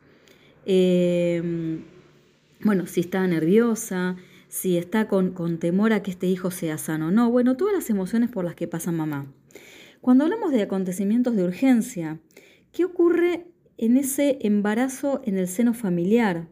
em, 0.66 1.82
bueno, 2.60 2.86
si 2.86 3.00
está 3.00 3.26
nerviosa, 3.26 4.16
si 4.52 4.76
está 4.76 5.08
con, 5.08 5.58
temor 5.58 5.94
a 5.94 6.02
que 6.02 6.10
este 6.10 6.26
hijo 6.26 6.50
sea 6.50 6.76
sano. 6.76 7.10
No, 7.10 7.30
bueno, 7.30 7.56
todas 7.56 7.72
las 7.72 7.88
emociones 7.88 8.28
por 8.28 8.44
las 8.44 8.54
que 8.54 8.68
pasa 8.68 8.92
mamá. 8.92 9.32
Cuando 10.02 10.24
hablamos 10.24 10.52
de 10.52 10.60
acontecimientos 10.60 11.34
de 11.34 11.44
urgencia, 11.44 12.20
¿qué 12.70 12.84
ocurre 12.84 13.46
en 13.78 13.96
ese 13.96 14.36
embarazo 14.42 15.22
en 15.24 15.38
el 15.38 15.48
seno 15.48 15.72
familiar? 15.72 16.48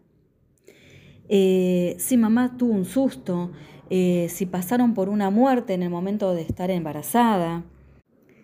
Eh, 1.28 1.94
si 1.98 2.16
mamá 2.16 2.56
tuvo 2.56 2.72
un 2.72 2.86
susto, 2.86 3.52
eh, 3.90 4.28
si 4.30 4.46
pasaron 4.46 4.94
por 4.94 5.10
una 5.10 5.28
muerte 5.28 5.74
en 5.74 5.82
el 5.82 5.90
momento 5.90 6.32
de 6.32 6.40
estar 6.40 6.70
embarazada, 6.70 7.66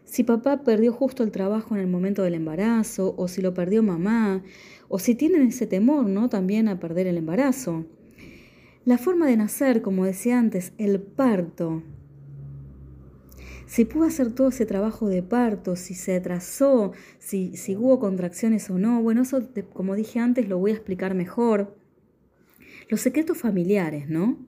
si 0.04 0.22
papá 0.22 0.64
perdió 0.64 0.92
justo 0.92 1.22
el 1.22 1.30
trabajo 1.30 1.74
en 1.74 1.80
el 1.80 1.86
momento 1.86 2.22
del 2.22 2.34
embarazo, 2.34 3.14
o 3.16 3.26
si 3.26 3.40
lo 3.40 3.54
perdió 3.54 3.82
mamá, 3.82 4.42
o 4.88 4.98
si 4.98 5.14
tienen 5.14 5.46
ese 5.46 5.66
temor, 5.66 6.04
¿no? 6.10 6.28
También 6.28 6.68
a 6.68 6.78
perder 6.78 7.06
el 7.06 7.16
embarazo. 7.16 7.86
La 8.86 8.98
forma 8.98 9.26
de 9.26 9.36
nacer, 9.36 9.82
como 9.82 10.04
decía 10.04 10.38
antes, 10.38 10.72
el 10.78 11.00
parto. 11.00 11.82
Si 13.66 13.84
pudo 13.84 14.04
hacer 14.04 14.32
todo 14.32 14.50
ese 14.50 14.64
trabajo 14.64 15.08
de 15.08 15.24
parto, 15.24 15.74
si 15.74 15.94
se 15.94 16.14
atrasó, 16.14 16.92
si, 17.18 17.56
si 17.56 17.74
hubo 17.74 17.98
contracciones 17.98 18.70
o 18.70 18.78
no, 18.78 19.02
bueno, 19.02 19.22
eso, 19.22 19.42
como 19.72 19.96
dije 19.96 20.20
antes, 20.20 20.48
lo 20.48 20.58
voy 20.58 20.70
a 20.70 20.74
explicar 20.74 21.16
mejor. 21.16 21.76
Los 22.88 23.00
secretos 23.00 23.38
familiares, 23.38 24.08
¿no? 24.08 24.38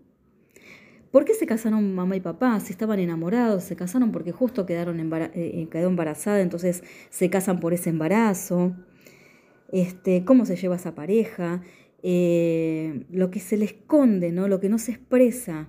¿Por 1.11 1.25
qué 1.25 1.35
se 1.35 1.47
casaron 1.47 1.93
mamá 1.93 2.15
y 2.15 2.21
papá? 2.21 2.61
Si 2.61 2.71
estaban 2.71 3.01
enamorados, 3.01 3.65
se 3.65 3.75
casaron 3.75 4.13
porque 4.13 4.31
justo 4.31 4.67
quedaron 4.67 5.01
eh, 5.01 5.31
eh, 5.35 5.69
quedó 5.69 5.89
embarazada, 5.89 6.41
entonces 6.41 6.85
se 7.11 7.29
casan 7.29 7.59
por 7.59 7.75
ese 7.75 7.91
embarazo. 7.91 8.77
Este, 9.73 10.25
¿Cómo 10.25 10.47
se 10.47 10.55
lleva 10.55 10.77
esa 10.77 10.95
pareja? 10.95 11.61
Eh, 12.03 13.05
lo 13.11 13.31
que 13.31 13.41
se 13.41 13.57
le 13.57 13.65
esconde, 13.65 14.31
¿no? 14.33 14.49
lo 14.49 14.61
que 14.61 14.69
no 14.69 14.79
se 14.79 14.93
expresa. 14.93 15.69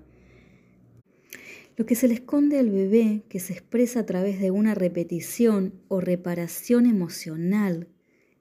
Lo 1.76 1.86
que 1.86 1.96
se 1.96 2.08
le 2.08 2.14
esconde 2.14 2.60
al 2.60 2.70
bebé, 2.70 3.24
que 3.30 3.40
se 3.40 3.54
expresa 3.54 4.02
a 4.02 4.06
través 4.06 4.40
de 4.40 4.52
una 4.52 4.76
repetición 4.76 5.74
o 5.88 6.02
reparación 6.02 6.86
emocional, 6.86 7.88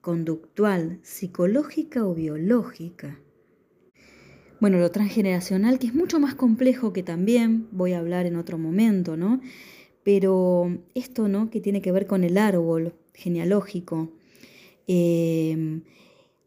conductual, 0.01 0.99
psicológica 1.03 2.05
o 2.05 2.13
biológica. 2.13 3.19
Bueno, 4.59 4.77
lo 4.77 4.91
transgeneracional, 4.91 5.79
que 5.79 5.87
es 5.87 5.95
mucho 5.95 6.19
más 6.19 6.35
complejo, 6.35 6.91
que 6.91 7.01
también 7.01 7.69
voy 7.71 7.93
a 7.93 7.99
hablar 7.99 8.25
en 8.25 8.35
otro 8.35 8.57
momento, 8.57 9.15
¿no? 9.15 9.39
Pero 10.03 10.77
esto, 10.93 11.29
¿no? 11.29 11.49
Que 11.49 11.61
tiene 11.61 11.81
que 11.81 11.93
ver 11.93 12.07
con 12.07 12.25
el 12.25 12.37
árbol 12.37 12.93
genealógico. 13.13 14.11
Eh, 14.85 15.81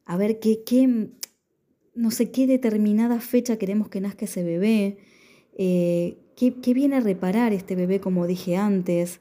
a 0.04 0.16
ver 0.18 0.40
qué, 0.40 0.62
qué, 0.62 1.08
no 1.94 2.11
sé 2.11 2.30
qué 2.30 2.46
determinada 2.46 3.20
fecha 3.20 3.58
queremos 3.58 3.88
que 3.88 4.00
nazca 4.00 4.25
ese 4.25 4.42
bebé, 4.42 4.99
eh, 5.56 6.18
¿qué, 6.37 6.75
viene 6.75 6.96
a 6.96 7.00
reparar 7.00 7.52
este 7.52 7.76
bebé 7.76 8.00
como 8.00 8.26
dije 8.26 8.56
antes, 8.56 9.20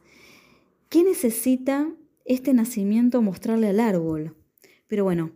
qué 0.89 1.03
necesita 1.03 1.93
este 2.25 2.53
nacimiento 2.53 3.21
mostrarle 3.21 3.67
al 3.67 3.79
árbol. 3.79 4.35
Pero 4.87 5.03
bueno, 5.03 5.31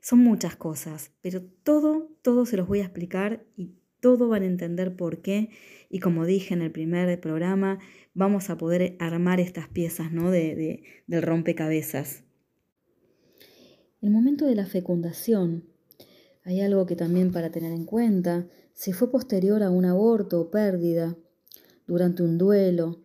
son 0.00 0.20
muchas 0.20 0.56
cosas, 0.56 1.12
pero 1.20 1.42
todo, 1.42 2.10
todo 2.22 2.46
se 2.46 2.56
los 2.56 2.68
voy 2.68 2.80
a 2.80 2.84
explicar 2.84 3.44
y 3.56 3.72
todo 4.00 4.28
van 4.28 4.42
a 4.42 4.46
entender 4.46 4.96
por 4.96 5.22
qué. 5.22 5.50
Y 5.90 6.00
como 6.00 6.26
dije 6.26 6.54
en 6.54 6.62
el 6.62 6.70
primer 6.70 7.20
programa, 7.20 7.78
vamos 8.14 8.50
a 8.50 8.58
poder 8.58 8.96
armar 9.00 9.40
estas 9.40 9.68
piezas 9.68 10.12
¿no? 10.12 10.30
de, 10.30 10.82
del 11.06 11.22
rompecabezas. 11.22 12.24
El 14.00 14.10
momento 14.10 14.46
de 14.46 14.54
la 14.54 14.66
fecundación 14.66 15.64
hay 16.48 16.62
algo 16.62 16.86
que 16.86 16.96
también 16.96 17.30
para 17.30 17.50
tener 17.50 17.72
en 17.72 17.84
cuenta, 17.84 18.46
si 18.72 18.94
fue 18.94 19.10
posterior 19.10 19.62
a 19.62 19.68
un 19.68 19.84
aborto 19.84 20.40
o 20.40 20.50
pérdida, 20.50 21.14
durante 21.86 22.22
un 22.22 22.38
duelo, 22.38 23.02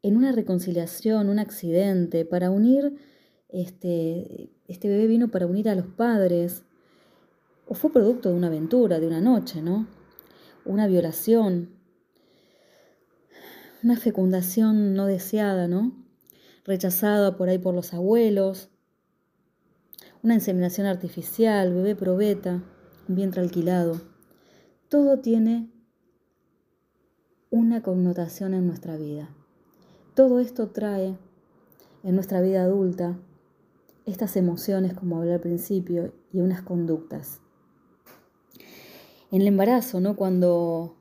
en 0.00 0.16
una 0.16 0.32
reconciliación, 0.32 1.28
un 1.28 1.38
accidente, 1.38 2.24
para 2.24 2.50
unir, 2.50 2.96
este, 3.50 4.54
este 4.68 4.88
bebé 4.88 5.06
vino 5.06 5.28
para 5.28 5.46
unir 5.46 5.68
a 5.68 5.74
los 5.74 5.86
padres, 5.86 6.64
o 7.66 7.74
fue 7.74 7.92
producto 7.92 8.30
de 8.30 8.36
una 8.36 8.46
aventura, 8.46 8.98
de 8.98 9.06
una 9.06 9.20
noche, 9.20 9.60
¿no? 9.60 9.86
Una 10.64 10.86
violación, 10.86 11.68
una 13.82 13.98
fecundación 13.98 14.94
no 14.94 15.04
deseada, 15.04 15.68
¿no? 15.68 15.92
Rechazada 16.64 17.36
por 17.36 17.50
ahí 17.50 17.58
por 17.58 17.74
los 17.74 17.92
abuelos, 17.92 18.70
una 20.22 20.32
inseminación 20.32 20.86
artificial, 20.86 21.74
bebé 21.74 21.94
probeta 21.94 22.62
vientre 23.08 23.40
alquilado. 23.40 24.00
Todo 24.88 25.18
tiene 25.18 25.70
una 27.50 27.82
connotación 27.82 28.54
en 28.54 28.66
nuestra 28.66 28.96
vida. 28.96 29.30
Todo 30.14 30.40
esto 30.40 30.68
trae 30.68 31.16
en 32.02 32.14
nuestra 32.14 32.40
vida 32.40 32.62
adulta 32.62 33.18
estas 34.04 34.36
emociones, 34.36 34.94
como 34.94 35.18
hablé 35.18 35.34
al 35.34 35.40
principio, 35.40 36.12
y 36.32 36.40
unas 36.40 36.62
conductas. 36.62 37.40
En 39.30 39.42
el 39.42 39.48
embarazo, 39.48 40.00
¿no? 40.00 40.16
Cuando 40.16 40.96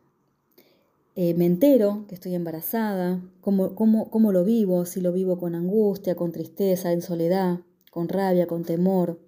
eh, 1.15 1.33
me 1.33 1.45
entero 1.45 2.05
que 2.07 2.15
estoy 2.15 2.35
embarazada, 2.35 3.21
cómo, 3.41 3.75
cómo, 3.75 4.09
cómo 4.09 4.31
lo 4.31 4.43
vivo, 4.43 4.85
si 4.85 5.01
lo 5.01 5.13
vivo 5.13 5.37
con 5.37 5.55
angustia, 5.55 6.15
con 6.15 6.31
tristeza, 6.31 6.91
en 6.91 7.01
soledad, 7.01 7.59
con 7.91 8.09
rabia, 8.09 8.47
con 8.47 8.63
temor, 8.63 9.19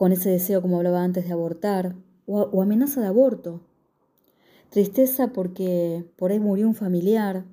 con 0.00 0.12
ese 0.12 0.30
deseo, 0.30 0.62
como 0.62 0.78
hablaba 0.78 1.04
antes, 1.04 1.26
de 1.26 1.34
abortar, 1.34 1.94
o, 2.24 2.62
amenaza 2.62 3.02
de 3.02 3.08
aborto. 3.08 3.60
Tristeza 4.70 5.34
porque 5.34 6.06
por 6.16 6.32
ahí 6.32 6.40
murió 6.40 6.66
un 6.68 6.74
familiar, 6.74 7.44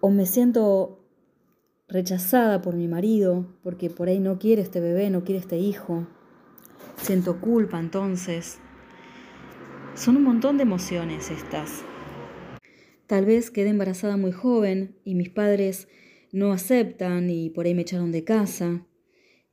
o 0.00 0.10
me 0.10 0.26
siento 0.26 0.98
rechazada 1.86 2.60
por 2.60 2.74
mi 2.74 2.88
marido, 2.88 3.46
porque 3.62 3.88
por 3.88 4.08
ahí 4.08 4.18
no 4.18 4.40
quiere 4.40 4.62
este 4.62 4.80
bebé, 4.80 5.10
no 5.10 5.22
quiere 5.22 5.38
este 5.38 5.58
hijo. 5.58 6.08
Siento 6.96 7.40
culpa 7.40 7.78
entonces. 7.78 8.58
Son 9.94 10.16
un 10.16 10.24
montón 10.24 10.56
de 10.56 10.64
emociones 10.64 11.30
estas. 11.30 11.84
Tal 13.06 13.26
vez 13.26 13.52
quedé 13.52 13.68
embarazada 13.68 14.16
muy 14.16 14.32
joven 14.32 14.96
y 15.04 15.14
mis 15.14 15.28
padres 15.28 15.86
no 16.32 16.50
aceptan 16.50 17.30
y 17.30 17.48
por 17.50 17.66
ahí 17.66 17.76
me 17.76 17.82
echaron 17.82 18.10
de 18.10 18.24
casa. 18.24 18.84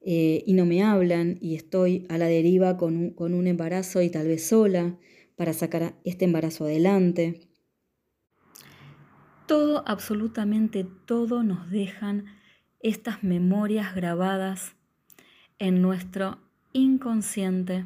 Eh, 0.02 0.44
y 0.46 0.54
no 0.54 0.66
me 0.66 0.84
hablan 0.84 1.38
y 1.42 1.56
estoy 1.56 2.06
a 2.10 2.18
la 2.18 2.28
deriva 2.28 2.78
con 2.78 2.96
un, 2.96 3.10
con 3.12 3.34
un 3.34 3.48
embarazo 3.48 4.02
y 4.02 4.10
tal 4.10 4.28
vez 4.28 4.48
sola 4.48 4.98
para 5.36 5.54
sacar 5.54 5.96
este 6.04 6.26
embarazo 6.26 6.66
adelante. 6.66 7.42
Todo, 9.48 9.84
absolutamente 9.88 10.86
todo 11.06 11.44
nos 11.44 11.70
dejan 11.70 12.26
estas 12.80 13.24
memorias 13.24 13.96
grabadas 13.96 14.76
en 15.60 15.82
nuestro 15.82 16.38
inconsciente 16.74 17.86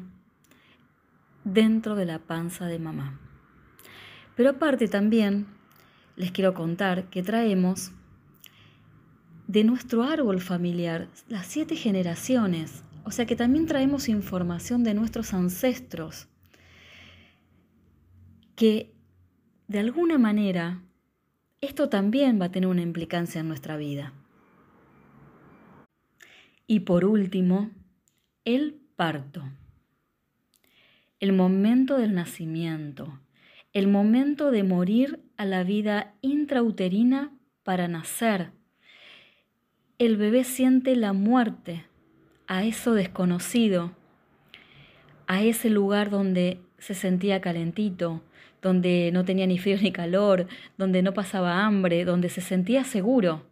dentro 1.44 1.94
de 1.94 2.06
la 2.06 2.18
panza 2.18 2.66
de 2.66 2.78
mamá. 2.78 3.20
Pero 4.36 4.50
aparte 4.50 4.88
también 4.88 5.46
les 6.16 6.30
quiero 6.30 6.54
contar 6.54 7.10
que 7.10 7.22
traemos 7.22 7.92
de 9.46 9.64
nuestro 9.64 10.02
árbol 10.02 10.40
familiar, 10.40 11.08
las 11.28 11.46
siete 11.46 11.76
generaciones. 11.76 12.82
O 13.04 13.10
sea 13.10 13.26
que 13.26 13.36
también 13.36 13.66
traemos 13.66 14.08
información 14.08 14.84
de 14.84 14.94
nuestros 14.94 15.34
ancestros, 15.34 16.28
que 18.54 18.94
de 19.66 19.78
alguna 19.80 20.18
manera 20.18 20.82
esto 21.60 21.88
también 21.88 22.40
va 22.40 22.46
a 22.46 22.50
tener 22.50 22.68
una 22.68 22.82
implicancia 22.82 23.40
en 23.40 23.48
nuestra 23.48 23.76
vida. 23.76 24.12
Y 26.66 26.80
por 26.80 27.04
último, 27.04 27.70
el 28.44 28.80
parto. 28.96 29.44
El 31.20 31.32
momento 31.32 31.98
del 31.98 32.14
nacimiento, 32.14 33.20
el 33.72 33.88
momento 33.88 34.50
de 34.50 34.64
morir 34.64 35.22
a 35.36 35.44
la 35.44 35.62
vida 35.62 36.14
intrauterina 36.20 37.32
para 37.62 37.88
nacer. 37.88 38.50
El 40.02 40.16
bebé 40.16 40.42
siente 40.42 40.96
la 40.96 41.12
muerte 41.12 41.84
a 42.48 42.64
eso 42.64 42.92
desconocido, 42.92 43.92
a 45.28 45.44
ese 45.44 45.70
lugar 45.70 46.10
donde 46.10 46.58
se 46.78 46.94
sentía 46.94 47.40
calentito, 47.40 48.20
donde 48.60 49.12
no 49.12 49.24
tenía 49.24 49.46
ni 49.46 49.60
frío 49.60 49.76
ni 49.80 49.92
calor, 49.92 50.48
donde 50.76 51.02
no 51.02 51.14
pasaba 51.14 51.64
hambre, 51.64 52.04
donde 52.04 52.30
se 52.30 52.40
sentía 52.40 52.82
seguro, 52.82 53.46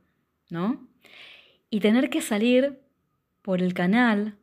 ¿no? 0.51 0.89
Y 1.71 1.79
tener 1.79 2.11
que 2.11 2.21
salir 2.21 2.81
por 3.43 3.63
el 3.63 3.73
canal 3.73 4.35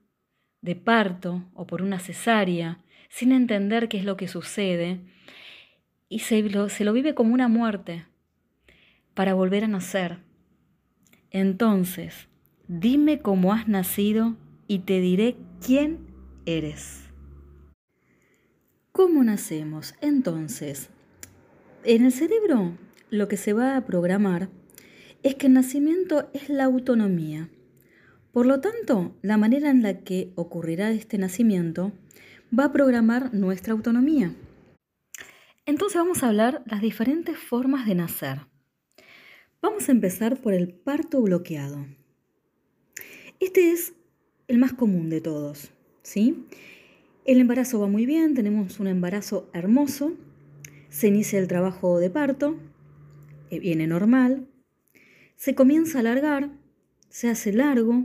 de 0.62 0.78
parto 0.78 1.44
o 1.56 1.68
por 1.68 1.82
una 1.82 2.00
cesárea, 2.00 2.80
sin 3.10 3.34
entender 3.34 3.90
qué 3.90 3.98
es 3.98 4.06
lo 4.06 4.16
que 4.16 4.30
sucede, 4.30 5.02
y 6.08 6.20
se 6.20 6.42
lo, 6.42 6.70
se 6.70 6.86
lo 6.86 6.94
vive 6.94 7.16
como 7.16 7.34
una 7.34 7.50
muerte 7.50 8.06
para 9.14 9.34
volver 9.34 9.66
a 9.66 9.68
nacer. 9.68 10.26
Entonces, 11.32 12.28
dime 12.68 13.20
cómo 13.20 13.54
has 13.54 13.68
nacido 13.68 14.36
y 14.68 14.80
te 14.80 15.00
diré 15.02 15.36
quién 15.66 16.00
eres. 16.46 17.04
¿Cómo 18.92 19.24
nacemos? 19.24 19.94
Entonces, 20.02 20.90
en 21.84 22.06
el 22.06 22.12
cerebro 22.12 22.78
lo 23.10 23.28
que 23.28 23.38
se 23.38 23.54
va 23.54 23.78
a 23.78 23.86
programar 23.86 24.50
es 25.24 25.36
que 25.36 25.48
el 25.48 25.54
nacimiento 25.54 26.30
es 26.34 26.50
la 26.50 26.66
autonomía. 26.66 27.50
Por 28.32 28.46
lo 28.46 28.60
tanto, 28.60 29.16
la 29.22 29.38
manera 29.38 29.70
en 29.70 29.82
la 29.84 30.00
que 30.00 30.32
ocurrirá 30.36 30.92
este 30.92 31.18
nacimiento 31.18 31.92
va 32.58 32.66
a 32.66 32.72
programar 32.72 33.34
nuestra 33.34 33.74
autonomía. 33.74 34.34
Entonces 35.66 35.98
vamos 35.98 36.24
a 36.24 36.30
hablar 36.30 36.64
las 36.66 36.82
diferentes 36.82 37.38
formas 37.38 37.86
de 37.86 37.96
nacer. 37.96 38.40
Vamos 39.60 39.90
a 39.90 39.92
empezar 39.92 40.40
por 40.40 40.54
el 40.54 40.70
parto 40.70 41.20
bloqueado. 41.20 41.88
Este 43.40 43.72
es 43.72 43.96
el 44.48 44.60
más 44.60 44.74
común 44.74 45.10
de 45.10 45.20
todos, 45.20 45.72
¿sí? 46.04 46.46
El 47.26 47.40
embarazo 47.40 47.80
va 47.80 47.88
muy 47.88 48.06
bien, 48.06 48.36
tenemos 48.36 48.80
un 48.80 48.86
embarazo 48.86 49.50
hermoso, 49.54 50.14
se 50.90 51.08
inicia 51.08 51.40
el 51.40 51.48
trabajo 51.48 51.98
de 51.98 52.12
parto, 52.12 52.60
eh, 53.50 53.60
viene 53.60 53.88
normal, 53.88 54.48
se 55.36 55.56
comienza 55.56 55.98
a 55.98 56.02
alargar, 56.02 56.52
se 57.10 57.28
hace 57.28 57.52
largo, 57.52 58.04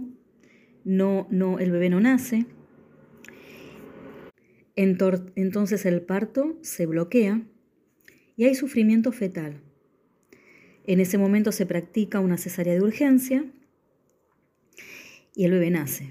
no, 0.84 1.26
no, 1.30 1.58
el 1.58 1.70
bebé 1.70 1.90
no 1.90 2.00
nace, 2.00 2.46
entonces 4.74 5.84
el 5.84 6.00
parto 6.00 6.56
se 6.62 6.86
bloquea 6.86 7.42
y 8.36 8.44
hay 8.44 8.54
sufrimiento 8.54 9.12
fetal. 9.12 9.60
En 10.84 11.00
ese 11.00 11.18
momento 11.18 11.52
se 11.52 11.66
practica 11.66 12.20
una 12.20 12.36
cesárea 12.36 12.74
de 12.74 12.82
urgencia 12.82 13.44
y 15.34 15.44
el 15.44 15.52
bebé 15.52 15.70
nace. 15.70 16.10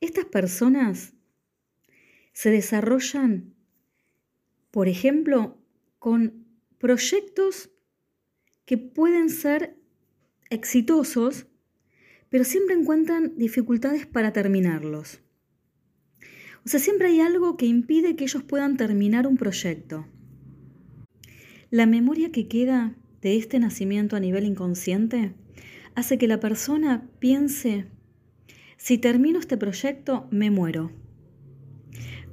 Estas 0.00 0.26
personas 0.26 1.14
se 2.32 2.50
desarrollan, 2.50 3.54
por 4.70 4.88
ejemplo, 4.88 5.58
con 5.98 6.46
proyectos 6.78 7.70
que 8.66 8.76
pueden 8.76 9.30
ser 9.30 9.76
exitosos, 10.50 11.46
pero 12.28 12.44
siempre 12.44 12.74
encuentran 12.74 13.32
dificultades 13.36 14.06
para 14.06 14.32
terminarlos. 14.32 15.20
O 16.64 16.68
sea, 16.68 16.80
siempre 16.80 17.08
hay 17.08 17.20
algo 17.20 17.56
que 17.56 17.66
impide 17.66 18.16
que 18.16 18.24
ellos 18.24 18.42
puedan 18.42 18.76
terminar 18.76 19.26
un 19.26 19.36
proyecto. 19.36 20.06
La 21.70 21.86
memoria 21.86 22.32
que 22.32 22.48
queda 22.48 22.96
de 23.26 23.36
este 23.36 23.58
nacimiento 23.58 24.14
a 24.14 24.20
nivel 24.20 24.44
inconsciente 24.44 25.32
hace 25.96 26.16
que 26.16 26.28
la 26.28 26.38
persona 26.38 27.10
piense, 27.18 27.86
si 28.76 28.98
termino 28.98 29.40
este 29.40 29.56
proyecto, 29.56 30.28
me 30.30 30.52
muero. 30.52 30.92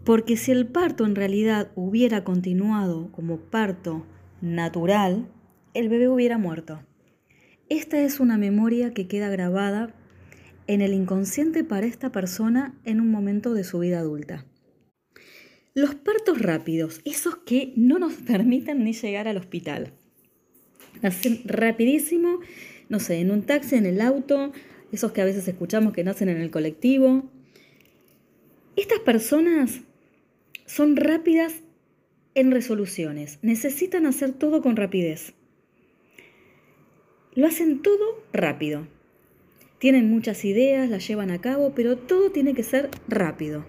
Porque 0.03 0.37
si 0.37 0.51
el 0.51 0.67
parto 0.67 1.07
en 1.07 1.15
realidad 1.15 1.71
hubiera 1.73 2.23
continuado 2.23 3.11
como 3.11 3.39
parto 3.39 4.05
natural, 4.39 5.31
el 5.73 5.89
bebé 5.89 6.09
hubiera 6.09 6.37
muerto. 6.37 6.83
Esta 7.69 7.99
es 7.99 8.19
una 8.19 8.37
memoria 8.37 8.93
que 8.93 9.07
queda 9.07 9.29
grabada 9.29 9.95
en 10.67 10.81
el 10.81 10.93
inconsciente 10.93 11.63
para 11.63 11.87
esta 11.87 12.11
persona 12.11 12.79
en 12.83 13.01
un 13.01 13.09
momento 13.09 13.55
de 13.55 13.63
su 13.63 13.79
vida 13.79 13.97
adulta. 13.97 14.45
Los 15.73 15.95
partos 15.95 16.39
rápidos, 16.39 17.01
esos 17.03 17.37
que 17.37 17.73
no 17.75 17.97
nos 17.97 18.13
permiten 18.27 18.83
ni 18.83 18.93
llegar 18.93 19.27
al 19.27 19.37
hospital. 19.37 19.93
Nacen 21.01 21.41
rapidísimo, 21.45 22.39
no 22.89 22.99
sé, 22.99 23.19
en 23.19 23.31
un 23.31 23.43
taxi, 23.43 23.75
en 23.75 23.85
el 23.85 24.01
auto, 24.01 24.51
esos 24.91 25.11
que 25.11 25.21
a 25.21 25.25
veces 25.25 25.47
escuchamos 25.47 25.93
que 25.93 26.03
nacen 26.03 26.29
en 26.29 26.37
el 26.37 26.51
colectivo. 26.51 27.29
Estas 28.75 28.99
personas 28.99 29.81
son 30.65 30.95
rápidas 30.95 31.63
en 32.35 32.51
resoluciones, 32.51 33.39
necesitan 33.41 34.05
hacer 34.05 34.31
todo 34.33 34.61
con 34.61 34.75
rapidez. 34.75 35.33
Lo 37.35 37.47
hacen 37.47 37.81
todo 37.81 38.23
rápido. 38.31 38.87
Tienen 39.79 40.09
muchas 40.09 40.45
ideas, 40.45 40.89
las 40.89 41.07
llevan 41.07 41.31
a 41.31 41.41
cabo, 41.41 41.73
pero 41.75 41.97
todo 41.97 42.31
tiene 42.31 42.53
que 42.53 42.63
ser 42.63 42.89
rápido. 43.07 43.65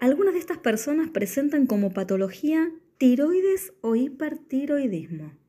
Algunas 0.00 0.34
de 0.34 0.40
estas 0.40 0.58
personas 0.58 1.10
presentan 1.10 1.66
como 1.66 1.92
patología 1.92 2.72
tiroides 2.98 3.74
o 3.82 3.96
hipertiroidismo. 3.96 5.39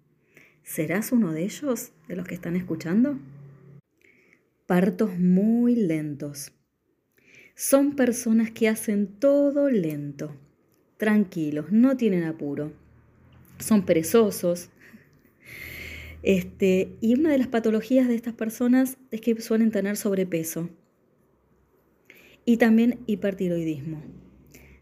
¿Serás 0.63 1.11
uno 1.11 1.33
de 1.33 1.43
ellos, 1.43 1.91
de 2.07 2.15
los 2.15 2.27
que 2.27 2.35
están 2.35 2.55
escuchando? 2.55 3.19
Partos 4.65 5.17
muy 5.17 5.75
lentos. 5.75 6.53
Son 7.55 7.95
personas 7.95 8.51
que 8.51 8.69
hacen 8.69 9.07
todo 9.07 9.69
lento 9.69 10.35
tranquilos, 11.01 11.71
no 11.71 11.97
tienen 11.97 12.25
apuro, 12.25 12.73
son 13.57 13.87
perezosos. 13.87 14.69
Este, 16.21 16.95
y 17.01 17.15
una 17.15 17.31
de 17.31 17.39
las 17.39 17.47
patologías 17.47 18.07
de 18.07 18.13
estas 18.13 18.35
personas 18.35 18.99
es 19.09 19.19
que 19.19 19.41
suelen 19.41 19.71
tener 19.71 19.97
sobrepeso 19.97 20.69
y 22.45 22.57
también 22.57 22.99
hipertiroidismo. 23.07 24.03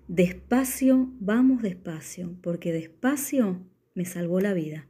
Despacio, 0.09 1.09
vamos 1.21 1.61
despacio, 1.61 2.35
porque 2.41 2.73
despacio 2.73 3.61
me 3.93 4.03
salvó 4.03 4.41
la 4.41 4.53
vida. 4.53 4.89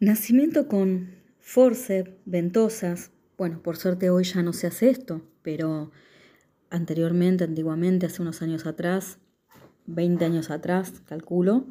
Nacimiento 0.00 0.66
con 0.66 1.14
forceps, 1.38 2.10
ventosas. 2.24 3.12
Bueno, 3.38 3.62
por 3.62 3.76
suerte 3.76 4.10
hoy 4.10 4.24
ya 4.24 4.42
no 4.42 4.52
se 4.52 4.66
hace 4.66 4.90
esto, 4.90 5.22
pero 5.42 5.92
anteriormente, 6.68 7.44
antiguamente, 7.44 8.06
hace 8.06 8.20
unos 8.20 8.42
años 8.42 8.66
atrás, 8.66 9.18
20 9.86 10.24
años 10.24 10.50
atrás, 10.50 11.00
calculo, 11.06 11.66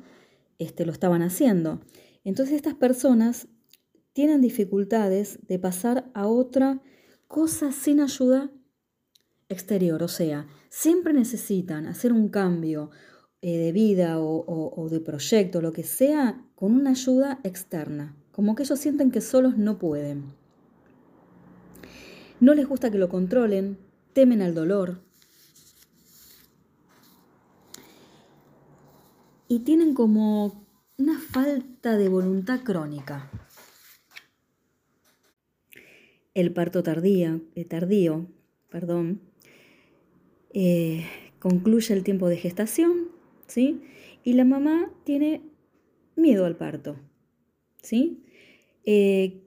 este, 0.57 0.85
lo 0.85 0.93
estaban 0.93 1.21
haciendo. 1.21 1.81
Entonces 2.23 2.55
estas 2.55 2.75
personas 2.75 3.47
tienen 4.13 4.41
dificultades 4.41 5.39
de 5.47 5.59
pasar 5.59 6.09
a 6.13 6.27
otra 6.27 6.81
cosa 7.27 7.71
sin 7.71 7.99
ayuda 7.99 8.51
exterior, 9.49 10.01
o 10.01 10.07
sea, 10.07 10.47
siempre 10.69 11.13
necesitan 11.13 11.87
hacer 11.87 12.13
un 12.13 12.29
cambio 12.29 12.89
eh, 13.43 13.57
de 13.57 13.71
vida 13.71 14.19
o, 14.19 14.87
de 14.89 14.99
proyecto, 14.99 15.61
lo 15.61 15.71
que 15.71 15.83
sea, 15.83 16.41
con 16.55 16.73
una 16.73 16.91
ayuda 16.91 17.39
externa, 17.43 18.15
como 18.31 18.55
que 18.55 18.63
ellos 18.63 18.79
sienten 18.79 19.11
que 19.11 19.21
solos 19.21 19.57
no 19.57 19.77
pueden. 19.77 20.33
No 22.39 22.55
les 22.55 22.67
gusta 22.67 22.89
que 22.89 22.97
lo 22.97 23.09
controlen, 23.09 23.77
temen 24.13 24.41
al 24.41 24.55
dolor, 24.55 25.01
y 29.47 29.59
tienen 29.59 29.93
como 29.93 30.65
una 30.97 31.19
falta 31.19 31.97
de 31.97 32.09
voluntad 32.09 32.61
crónica. 32.63 33.29
El 36.33 36.51
parto 36.51 36.81
tardía, 36.81 37.39
eh, 37.53 37.65
tardío 37.65 38.27
perdón, 38.73 39.21
eh, 40.51 41.05
concluye 41.37 41.93
el 41.93 42.03
tiempo 42.03 42.27
de 42.27 42.37
gestación, 42.37 43.09
¿sí? 43.47 43.81
Y 44.23 44.33
la 44.33 44.45
mamá 44.45 44.91
tiene 45.03 45.41
miedo 46.15 46.45
al 46.45 46.55
parto, 46.55 46.97
¿sí? 47.81 48.23
Eh, 48.85 49.41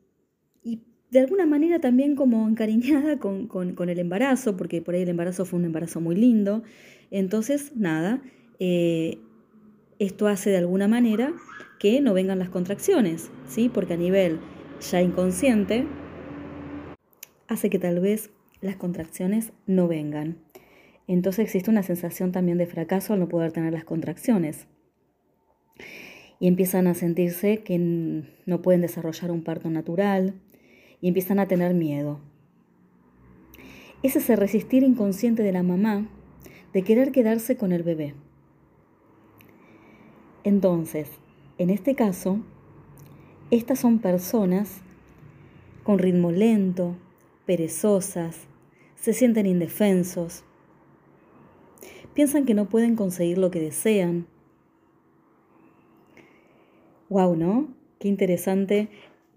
y 0.62 0.82
de 1.10 1.20
alguna 1.20 1.46
manera 1.46 1.80
también 1.80 2.16
como 2.16 2.48
encariñada 2.48 3.18
con, 3.18 3.48
el 3.88 3.98
embarazo, 3.98 4.56
porque 4.56 4.82
por 4.82 4.94
ahí 4.94 5.02
el 5.02 5.08
embarazo 5.08 5.44
fue 5.44 5.58
un 5.58 5.66
embarazo 5.66 6.00
muy 6.00 6.16
lindo. 6.16 6.62
Entonces, 7.10 7.72
nada, 7.76 8.22
eh, 8.58 9.18
esto 9.98 10.26
hace 10.26 10.50
de 10.50 10.58
alguna 10.58 10.88
manera 10.88 11.32
que 11.78 12.00
no 12.00 12.14
vengan 12.14 12.38
las 12.38 12.48
contracciones, 12.48 13.30
¿sí? 13.46 13.68
Porque 13.68 13.94
a 13.94 13.98
nivel 13.98 14.40
ya 14.90 15.02
inconsciente 15.02 15.86
hace 17.48 17.70
que 17.70 17.78
tal 17.78 18.00
vez 18.00 18.30
las 18.60 18.76
contracciones 18.76 19.52
no 19.66 19.88
vengan. 19.88 20.38
Entonces 21.08 21.44
existe 21.44 21.70
una 21.70 21.82
sensación 21.82 22.32
también 22.32 22.58
de 22.58 22.66
fracaso 22.66 23.12
al 23.12 23.20
no 23.20 23.28
poder 23.28 23.52
tener 23.52 23.72
las 23.72 23.84
contracciones. 23.84 24.66
Y 26.40 26.48
empiezan 26.48 26.86
a 26.86 26.94
sentirse 26.94 27.62
que 27.62 27.78
no 27.78 28.62
pueden 28.62 28.80
desarrollar 28.80 29.30
un 29.30 29.42
parto 29.42 29.70
natural 29.70 30.34
y 31.00 31.08
empiezan 31.08 31.38
a 31.38 31.48
tener 31.48 31.74
miedo. 31.74 32.20
Es 34.02 34.16
ese 34.16 34.36
resistir 34.36 34.82
inconsciente 34.82 35.42
de 35.42 35.52
la 35.52 35.62
mamá 35.62 36.08
de 36.72 36.82
querer 36.82 37.12
quedarse 37.12 37.56
con 37.56 37.72
el 37.72 37.82
bebé. 37.82 38.14
Entonces, 40.44 41.08
en 41.58 41.70
este 41.70 41.94
caso, 41.94 42.40
estas 43.50 43.78
son 43.78 44.00
personas 44.00 44.82
con 45.82 45.98
ritmo 45.98 46.30
lento, 46.32 46.96
perezosas, 47.46 48.46
se 48.96 49.12
sienten 49.12 49.46
indefensos, 49.46 50.44
piensan 52.16 52.46
que 52.46 52.54
no 52.54 52.70
pueden 52.70 52.96
conseguir 52.96 53.36
lo 53.36 53.50
que 53.50 53.60
desean. 53.60 54.26
Wow, 57.10 57.36
¿no? 57.36 57.76
Qué 58.00 58.08
interesante 58.08 58.88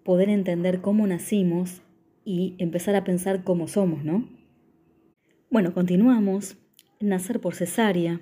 poder 0.04 0.30
entender 0.30 0.80
cómo 0.80 1.06
nacimos 1.06 1.82
y 2.24 2.56
empezar 2.58 2.96
a 2.96 3.04
pensar 3.04 3.44
cómo 3.44 3.68
somos, 3.68 4.06
¿no? 4.06 4.30
Bueno, 5.52 5.74
continuamos. 5.74 6.58
Nacer 7.02 7.42
por 7.42 7.54
cesárea. 7.54 8.22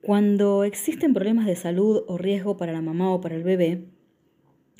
Cuando 0.00 0.64
existen 0.64 1.12
problemas 1.12 1.44
de 1.44 1.54
salud 1.54 2.04
o 2.08 2.16
riesgo 2.16 2.56
para 2.56 2.72
la 2.72 2.80
mamá 2.80 3.12
o 3.12 3.20
para 3.20 3.36
el 3.36 3.44
bebé, 3.44 3.84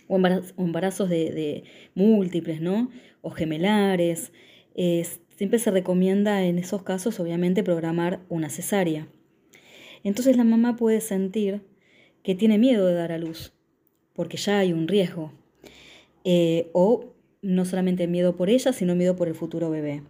o 0.08 0.16
embarazos 0.16 1.10
de, 1.10 1.64
múltiples, 1.94 2.62
¿no? 2.62 2.90
O 3.20 3.30
gemelares, 3.30 4.32
siempre 5.36 5.58
se 5.58 5.70
recomienda 5.70 6.44
en 6.44 6.58
esos 6.58 6.82
casos, 6.82 7.20
obviamente, 7.20 7.62
programar 7.62 8.20
una 8.28 8.48
cesárea. 8.48 9.08
Entonces 10.04 10.36
la 10.36 10.44
mamá 10.44 10.76
puede 10.76 11.00
sentir 11.00 11.62
que 12.22 12.34
tiene 12.34 12.58
miedo 12.58 12.86
de 12.86 12.94
dar 12.94 13.12
a 13.12 13.18
luz, 13.18 13.52
porque 14.14 14.36
ya 14.36 14.58
hay 14.58 14.72
un 14.72 14.88
riesgo. 14.88 15.32
Eh, 16.24 16.70
o 16.72 17.14
no 17.42 17.64
solamente 17.64 18.06
miedo 18.06 18.36
por 18.36 18.48
ella, 18.48 18.72
sino 18.72 18.94
miedo 18.94 19.16
por 19.16 19.28
el 19.28 19.34
futuro 19.34 19.70
bebé. 19.70 20.02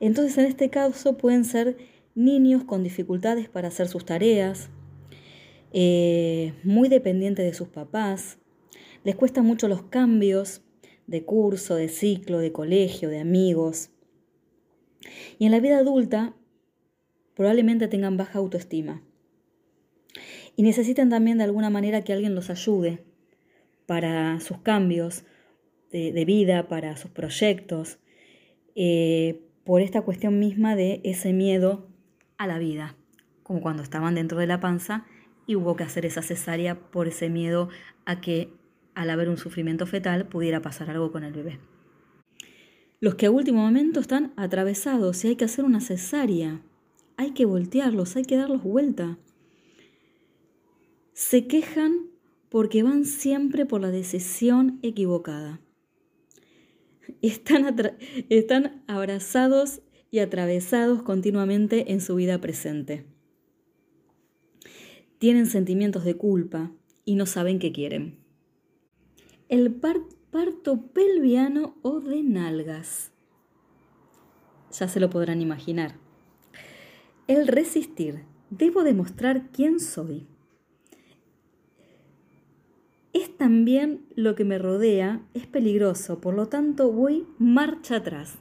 Entonces 0.00 0.36
en 0.38 0.46
este 0.46 0.68
caso 0.70 1.16
pueden 1.16 1.44
ser 1.44 1.76
niños 2.14 2.64
con 2.64 2.82
dificultades 2.82 3.48
para 3.48 3.68
hacer 3.68 3.88
sus 3.88 4.04
tareas, 4.04 4.70
eh, 5.72 6.54
muy 6.64 6.88
dependientes 6.88 7.44
de 7.44 7.54
sus 7.54 7.68
papás, 7.68 8.38
les 9.04 9.14
cuesta 9.14 9.42
mucho 9.42 9.68
los 9.68 9.82
cambios 9.82 10.62
de 11.06 11.24
curso, 11.24 11.76
de 11.76 11.88
ciclo, 11.88 12.38
de 12.38 12.50
colegio, 12.50 13.08
de 13.08 13.20
amigos. 13.20 13.90
Y 15.38 15.46
en 15.46 15.52
la 15.52 15.60
vida 15.60 15.78
adulta 15.78 16.34
probablemente 17.34 17.88
tengan 17.88 18.16
baja 18.16 18.38
autoestima. 18.38 19.02
Y 20.56 20.62
necesitan 20.62 21.10
también 21.10 21.38
de 21.38 21.44
alguna 21.44 21.70
manera 21.70 22.02
que 22.02 22.12
alguien 22.12 22.34
los 22.34 22.50
ayude 22.50 23.04
para 23.86 24.40
sus 24.40 24.58
cambios 24.58 25.24
de, 25.90 26.24
vida, 26.24 26.68
para 26.68 26.96
sus 26.96 27.10
proyectos, 27.10 27.98
eh, 28.74 29.40
por 29.64 29.80
esta 29.80 30.02
cuestión 30.02 30.38
misma 30.38 30.76
de 30.76 31.00
ese 31.04 31.32
miedo 31.32 31.88
a 32.36 32.46
la 32.46 32.58
vida, 32.58 32.96
como 33.42 33.62
cuando 33.62 33.82
estaban 33.82 34.14
dentro 34.14 34.38
de 34.38 34.46
la 34.46 34.60
panza 34.60 35.06
y 35.46 35.56
hubo 35.56 35.76
que 35.76 35.84
hacer 35.84 36.04
esa 36.04 36.22
cesárea 36.22 36.74
por 36.74 37.08
ese 37.08 37.30
miedo 37.30 37.70
a 38.04 38.20
que 38.20 38.50
al 38.94 39.10
haber 39.10 39.28
un 39.28 39.36
sufrimiento 39.36 39.86
fetal, 39.86 40.26
pudiera 40.26 40.62
pasar 40.62 40.90
algo 40.90 41.12
con 41.12 41.22
el 41.22 41.34
bebé. 41.34 41.58
Los 43.00 43.14
que 43.14 43.26
a 43.26 43.30
último 43.30 43.62
momento 43.62 44.00
están 44.00 44.32
atravesados 44.36 45.24
y 45.24 45.28
hay 45.28 45.36
que 45.36 45.44
hacer 45.44 45.64
una 45.64 45.80
cesárea, 45.80 46.62
hay 47.16 47.32
que 47.32 47.44
voltearlos, 47.44 48.16
hay 48.16 48.24
que 48.24 48.36
darlos 48.36 48.62
vuelta. 48.62 49.18
Se 51.12 51.46
quejan 51.46 52.10
porque 52.48 52.82
van 52.82 53.04
siempre 53.04 53.66
por 53.66 53.80
la 53.80 53.90
decisión 53.90 54.78
equivocada. 54.82 55.60
Están, 57.22 57.96
están 58.28 58.82
abrazados 58.86 59.80
y 60.10 60.20
atravesados 60.20 61.02
continuamente 61.02 61.92
en 61.92 62.00
su 62.00 62.14
vida 62.14 62.40
presente. 62.40 63.04
Tienen 65.18 65.46
sentimientos 65.46 66.04
de 66.04 66.16
culpa 66.16 66.72
y 67.04 67.14
no 67.14 67.26
saben 67.26 67.58
qué 67.58 67.72
quieren 67.72 68.26
el 69.48 69.72
parto 70.30 70.80
pelviano 70.92 71.76
o 71.82 72.00
de 72.00 72.22
nalgas. 72.22 73.12
Ya 74.72 74.88
se 74.88 75.00
lo 75.00 75.10
podrán 75.10 75.40
imaginar. 75.40 75.96
El 77.26 77.46
resistir. 77.46 78.24
Debo 78.50 78.84
demostrar 78.84 79.50
quién 79.52 79.80
soy. 79.80 80.26
Es 83.12 83.36
también 83.36 84.06
lo 84.14 84.34
que 84.34 84.44
me 84.44 84.58
rodea, 84.58 85.22
es 85.34 85.46
peligroso, 85.46 86.20
por 86.20 86.34
lo 86.34 86.48
tanto 86.48 86.92
voy 86.92 87.26
marcha 87.38 87.96
atrás. 87.96 88.34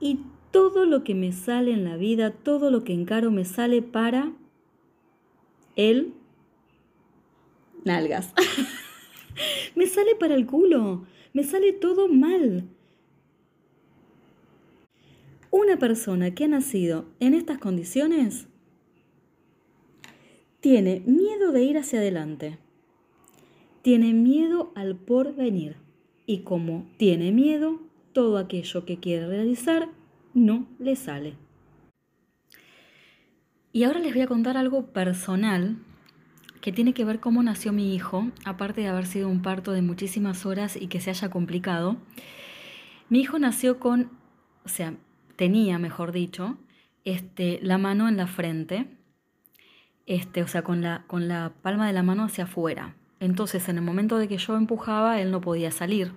Y 0.00 0.20
todo 0.50 0.86
lo 0.86 1.04
que 1.04 1.14
me 1.14 1.32
sale 1.32 1.72
en 1.72 1.84
la 1.84 1.96
vida, 1.96 2.32
todo 2.32 2.70
lo 2.70 2.82
que 2.84 2.92
encaro 2.92 3.30
me 3.30 3.44
sale 3.44 3.80
para 3.80 4.32
el 5.76 6.14
nalgas. 7.84 8.34
me 9.76 9.86
sale 9.86 10.16
para 10.16 10.34
el 10.34 10.46
culo, 10.46 11.06
me 11.38 11.44
sale 11.44 11.72
todo 11.72 12.08
mal. 12.08 12.64
Una 15.52 15.78
persona 15.78 16.34
que 16.34 16.42
ha 16.42 16.48
nacido 16.48 17.04
en 17.20 17.32
estas 17.32 17.58
condiciones 17.58 18.48
tiene 20.58 21.04
miedo 21.06 21.52
de 21.52 21.62
ir 21.62 21.78
hacia 21.78 22.00
adelante, 22.00 22.58
tiene 23.82 24.14
miedo 24.14 24.72
al 24.74 24.96
porvenir 24.96 25.76
y 26.26 26.40
como 26.40 26.88
tiene 26.96 27.30
miedo, 27.30 27.82
todo 28.12 28.36
aquello 28.36 28.84
que 28.84 28.98
quiere 28.98 29.28
realizar 29.28 29.90
no 30.34 30.66
le 30.80 30.96
sale. 30.96 31.34
Y 33.72 33.84
ahora 33.84 34.00
les 34.00 34.12
voy 34.12 34.22
a 34.22 34.26
contar 34.26 34.56
algo 34.56 34.86
personal 34.86 35.76
que 36.60 36.72
tiene 36.72 36.94
que 36.94 37.04
ver 37.04 37.20
cómo 37.20 37.42
nació 37.42 37.72
mi 37.72 37.94
hijo, 37.94 38.28
aparte 38.44 38.80
de 38.80 38.88
haber 38.88 39.06
sido 39.06 39.28
un 39.28 39.42
parto 39.42 39.72
de 39.72 39.82
muchísimas 39.82 40.46
horas 40.46 40.76
y 40.76 40.88
que 40.88 41.00
se 41.00 41.10
haya 41.10 41.30
complicado. 41.30 41.96
Mi 43.08 43.20
hijo 43.20 43.38
nació 43.38 43.78
con, 43.78 44.10
o 44.64 44.68
sea, 44.68 44.94
tenía, 45.36 45.78
mejor 45.78 46.12
dicho, 46.12 46.58
este, 47.04 47.58
la 47.62 47.78
mano 47.78 48.08
en 48.08 48.16
la 48.16 48.26
frente, 48.26 48.86
este, 50.06 50.42
o 50.42 50.48
sea, 50.48 50.62
con 50.62 50.82
la, 50.82 51.04
con 51.06 51.28
la 51.28 51.52
palma 51.62 51.86
de 51.86 51.92
la 51.92 52.02
mano 52.02 52.24
hacia 52.24 52.44
afuera. 52.44 52.94
Entonces, 53.20 53.68
en 53.68 53.76
el 53.76 53.84
momento 53.84 54.18
de 54.18 54.28
que 54.28 54.38
yo 54.38 54.56
empujaba, 54.56 55.20
él 55.20 55.30
no 55.30 55.40
podía 55.40 55.70
salir. 55.70 56.12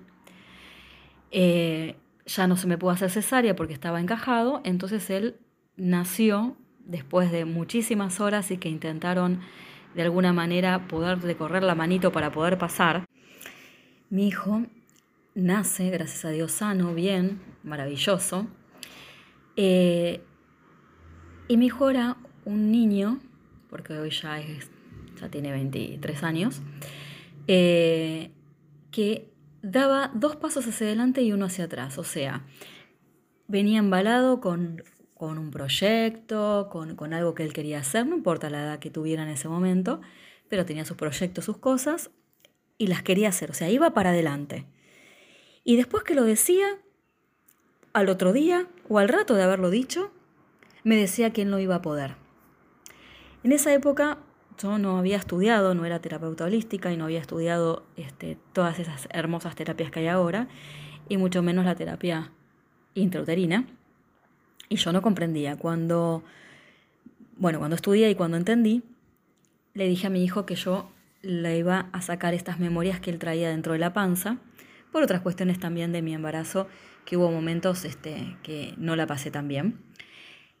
Eh, 1.30 1.96
ya 2.26 2.46
no 2.46 2.56
se 2.56 2.66
me 2.66 2.78
pudo 2.78 2.90
hacer 2.90 3.10
cesárea 3.10 3.56
porque 3.56 3.74
estaba 3.74 4.00
encajado, 4.00 4.60
entonces 4.64 5.08
él 5.10 5.36
nació 5.76 6.56
después 6.84 7.32
de 7.32 7.44
muchísimas 7.44 8.20
horas 8.20 8.50
y 8.50 8.58
que 8.58 8.68
intentaron 8.68 9.40
de 9.94 10.02
alguna 10.02 10.32
manera 10.32 10.86
poder 10.88 11.20
recorrer 11.20 11.62
la 11.62 11.74
manito 11.74 12.12
para 12.12 12.30
poder 12.32 12.58
pasar. 12.58 13.04
Mi 14.10 14.28
hijo 14.28 14.62
nace, 15.34 15.90
gracias 15.90 16.24
a 16.24 16.30
Dios, 16.30 16.52
sano, 16.52 16.94
bien, 16.94 17.40
maravilloso. 17.62 18.46
Eh, 19.56 20.22
y 21.48 21.56
mi 21.56 21.66
hijo 21.66 21.90
era 21.90 22.16
un 22.44 22.70
niño, 22.70 23.20
porque 23.70 23.94
hoy 23.98 24.10
ya, 24.10 24.40
es, 24.40 24.70
ya 25.20 25.28
tiene 25.28 25.50
23 25.52 26.22
años, 26.22 26.62
eh, 27.46 28.30
que 28.90 29.30
daba 29.62 30.10
dos 30.14 30.36
pasos 30.36 30.66
hacia 30.66 30.86
adelante 30.86 31.22
y 31.22 31.32
uno 31.32 31.46
hacia 31.46 31.64
atrás. 31.64 31.98
O 31.98 32.04
sea, 32.04 32.44
venía 33.48 33.78
embalado 33.78 34.40
con 34.40 34.82
con 35.22 35.38
un 35.38 35.52
proyecto, 35.52 36.68
con, 36.68 37.14
algo 37.14 37.32
que 37.32 37.44
él 37.44 37.52
quería 37.52 37.78
hacer, 37.78 38.04
no 38.04 38.16
importa 38.16 38.50
la 38.50 38.64
edad 38.64 38.78
que 38.80 38.90
tuviera 38.90 39.22
en 39.22 39.28
ese 39.28 39.46
momento, 39.46 40.00
pero 40.48 40.66
tenía 40.66 40.84
sus 40.84 40.96
proyectos, 40.96 41.44
sus 41.44 41.58
cosas, 41.58 42.10
y 42.76 42.88
las 42.88 43.04
quería 43.04 43.28
hacer, 43.28 43.52
o 43.52 43.54
sea, 43.54 43.70
iba 43.70 43.94
para 43.94 44.10
adelante. 44.10 44.66
Y 45.62 45.76
después 45.76 46.02
que 46.02 46.16
lo 46.16 46.24
decía, 46.24 46.66
al 47.92 48.08
otro 48.08 48.32
día 48.32 48.66
o 48.88 48.98
al 48.98 49.08
rato 49.08 49.36
de 49.36 49.44
haberlo 49.44 49.70
dicho, 49.70 50.10
me 50.82 50.96
decía 50.96 51.32
que 51.32 51.42
él 51.42 51.50
no 51.50 51.60
iba 51.60 51.76
a 51.76 51.82
poder. 51.82 52.16
En 53.44 53.52
esa 53.52 53.72
época 53.72 54.18
yo 54.58 54.76
no 54.78 54.98
había 54.98 55.18
estudiado, 55.18 55.76
no 55.76 55.84
era 55.84 56.00
terapeuta 56.00 56.46
holística 56.46 56.92
y 56.92 56.96
no 56.96 57.04
había 57.04 57.20
estudiado 57.20 57.86
este, 57.94 58.38
todas 58.52 58.80
esas 58.80 59.06
hermosas 59.12 59.54
terapias 59.54 59.92
que 59.92 60.00
hay 60.00 60.08
ahora. 60.08 60.48
y 61.08 61.16
mucho 61.16 61.44
menos 61.44 61.64
la 61.64 61.76
terapia 61.76 62.32
intrauterina. 62.94 63.68
Y 64.72 64.76
yo 64.76 64.90
no 64.90 65.02
comprendía. 65.02 65.56
Cuando, 65.56 66.22
bueno, 67.36 67.58
cuando 67.58 67.76
estudié 67.76 68.08
y 68.08 68.14
cuando 68.14 68.38
entendí, 68.38 68.82
le 69.74 69.86
dije 69.86 70.06
a 70.06 70.10
mi 70.10 70.24
hijo 70.24 70.46
que 70.46 70.54
yo 70.54 70.90
le 71.20 71.58
iba 71.58 71.90
a 71.92 72.00
sacar 72.00 72.32
estas 72.32 72.58
memorias 72.58 72.98
que 72.98 73.10
él 73.10 73.18
traía 73.18 73.50
dentro 73.50 73.74
de 73.74 73.78
la 73.78 73.92
panza, 73.92 74.38
por 74.90 75.02
otras 75.02 75.20
cuestiones 75.20 75.60
también 75.60 75.92
de 75.92 76.00
mi 76.00 76.14
embarazo, 76.14 76.68
que 77.04 77.18
hubo 77.18 77.30
momentos 77.30 77.84
este, 77.84 78.38
que 78.42 78.72
no 78.78 78.96
la 78.96 79.06
pasé 79.06 79.30
tan 79.30 79.46
bien. 79.46 79.78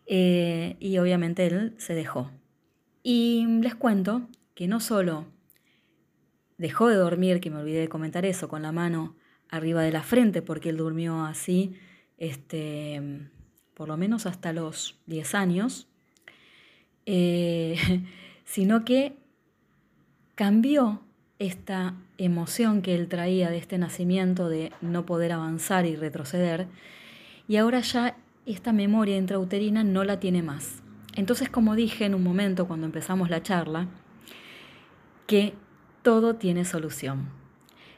Eh, 0.04 0.76
y 0.78 0.98
obviamente 0.98 1.46
él 1.46 1.74
se 1.78 1.94
dejó. 1.94 2.30
Y 3.02 3.46
les 3.62 3.74
cuento 3.74 4.28
que 4.54 4.68
no 4.68 4.80
solo 4.80 5.24
dejó 6.58 6.88
de 6.88 6.96
dormir, 6.96 7.40
que 7.40 7.48
me 7.48 7.60
olvidé 7.60 7.80
de 7.80 7.88
comentar 7.88 8.26
eso, 8.26 8.46
con 8.46 8.60
la 8.60 8.72
mano 8.72 9.16
arriba 9.48 9.80
de 9.80 9.90
la 9.90 10.02
frente, 10.02 10.42
porque 10.42 10.68
él 10.68 10.76
durmió 10.76 11.24
así, 11.24 11.72
este, 12.18 13.30
por 13.82 13.88
lo 13.88 13.96
menos 13.96 14.26
hasta 14.26 14.52
los 14.52 14.94
10 15.06 15.34
años, 15.34 15.88
eh, 17.04 17.76
sino 18.44 18.84
que 18.84 19.16
cambió 20.36 21.00
esta 21.40 21.96
emoción 22.16 22.80
que 22.80 22.94
él 22.94 23.08
traía 23.08 23.50
de 23.50 23.58
este 23.58 23.78
nacimiento 23.78 24.48
de 24.48 24.70
no 24.82 25.04
poder 25.04 25.32
avanzar 25.32 25.84
y 25.84 25.96
retroceder, 25.96 26.68
y 27.48 27.56
ahora 27.56 27.80
ya 27.80 28.16
esta 28.46 28.72
memoria 28.72 29.16
intrauterina 29.16 29.82
no 29.82 30.04
la 30.04 30.20
tiene 30.20 30.44
más. 30.44 30.84
Entonces, 31.16 31.50
como 31.50 31.74
dije 31.74 32.04
en 32.04 32.14
un 32.14 32.22
momento 32.22 32.68
cuando 32.68 32.86
empezamos 32.86 33.30
la 33.30 33.42
charla, 33.42 33.88
que 35.26 35.54
todo 36.02 36.36
tiene 36.36 36.64
solución. 36.64 37.30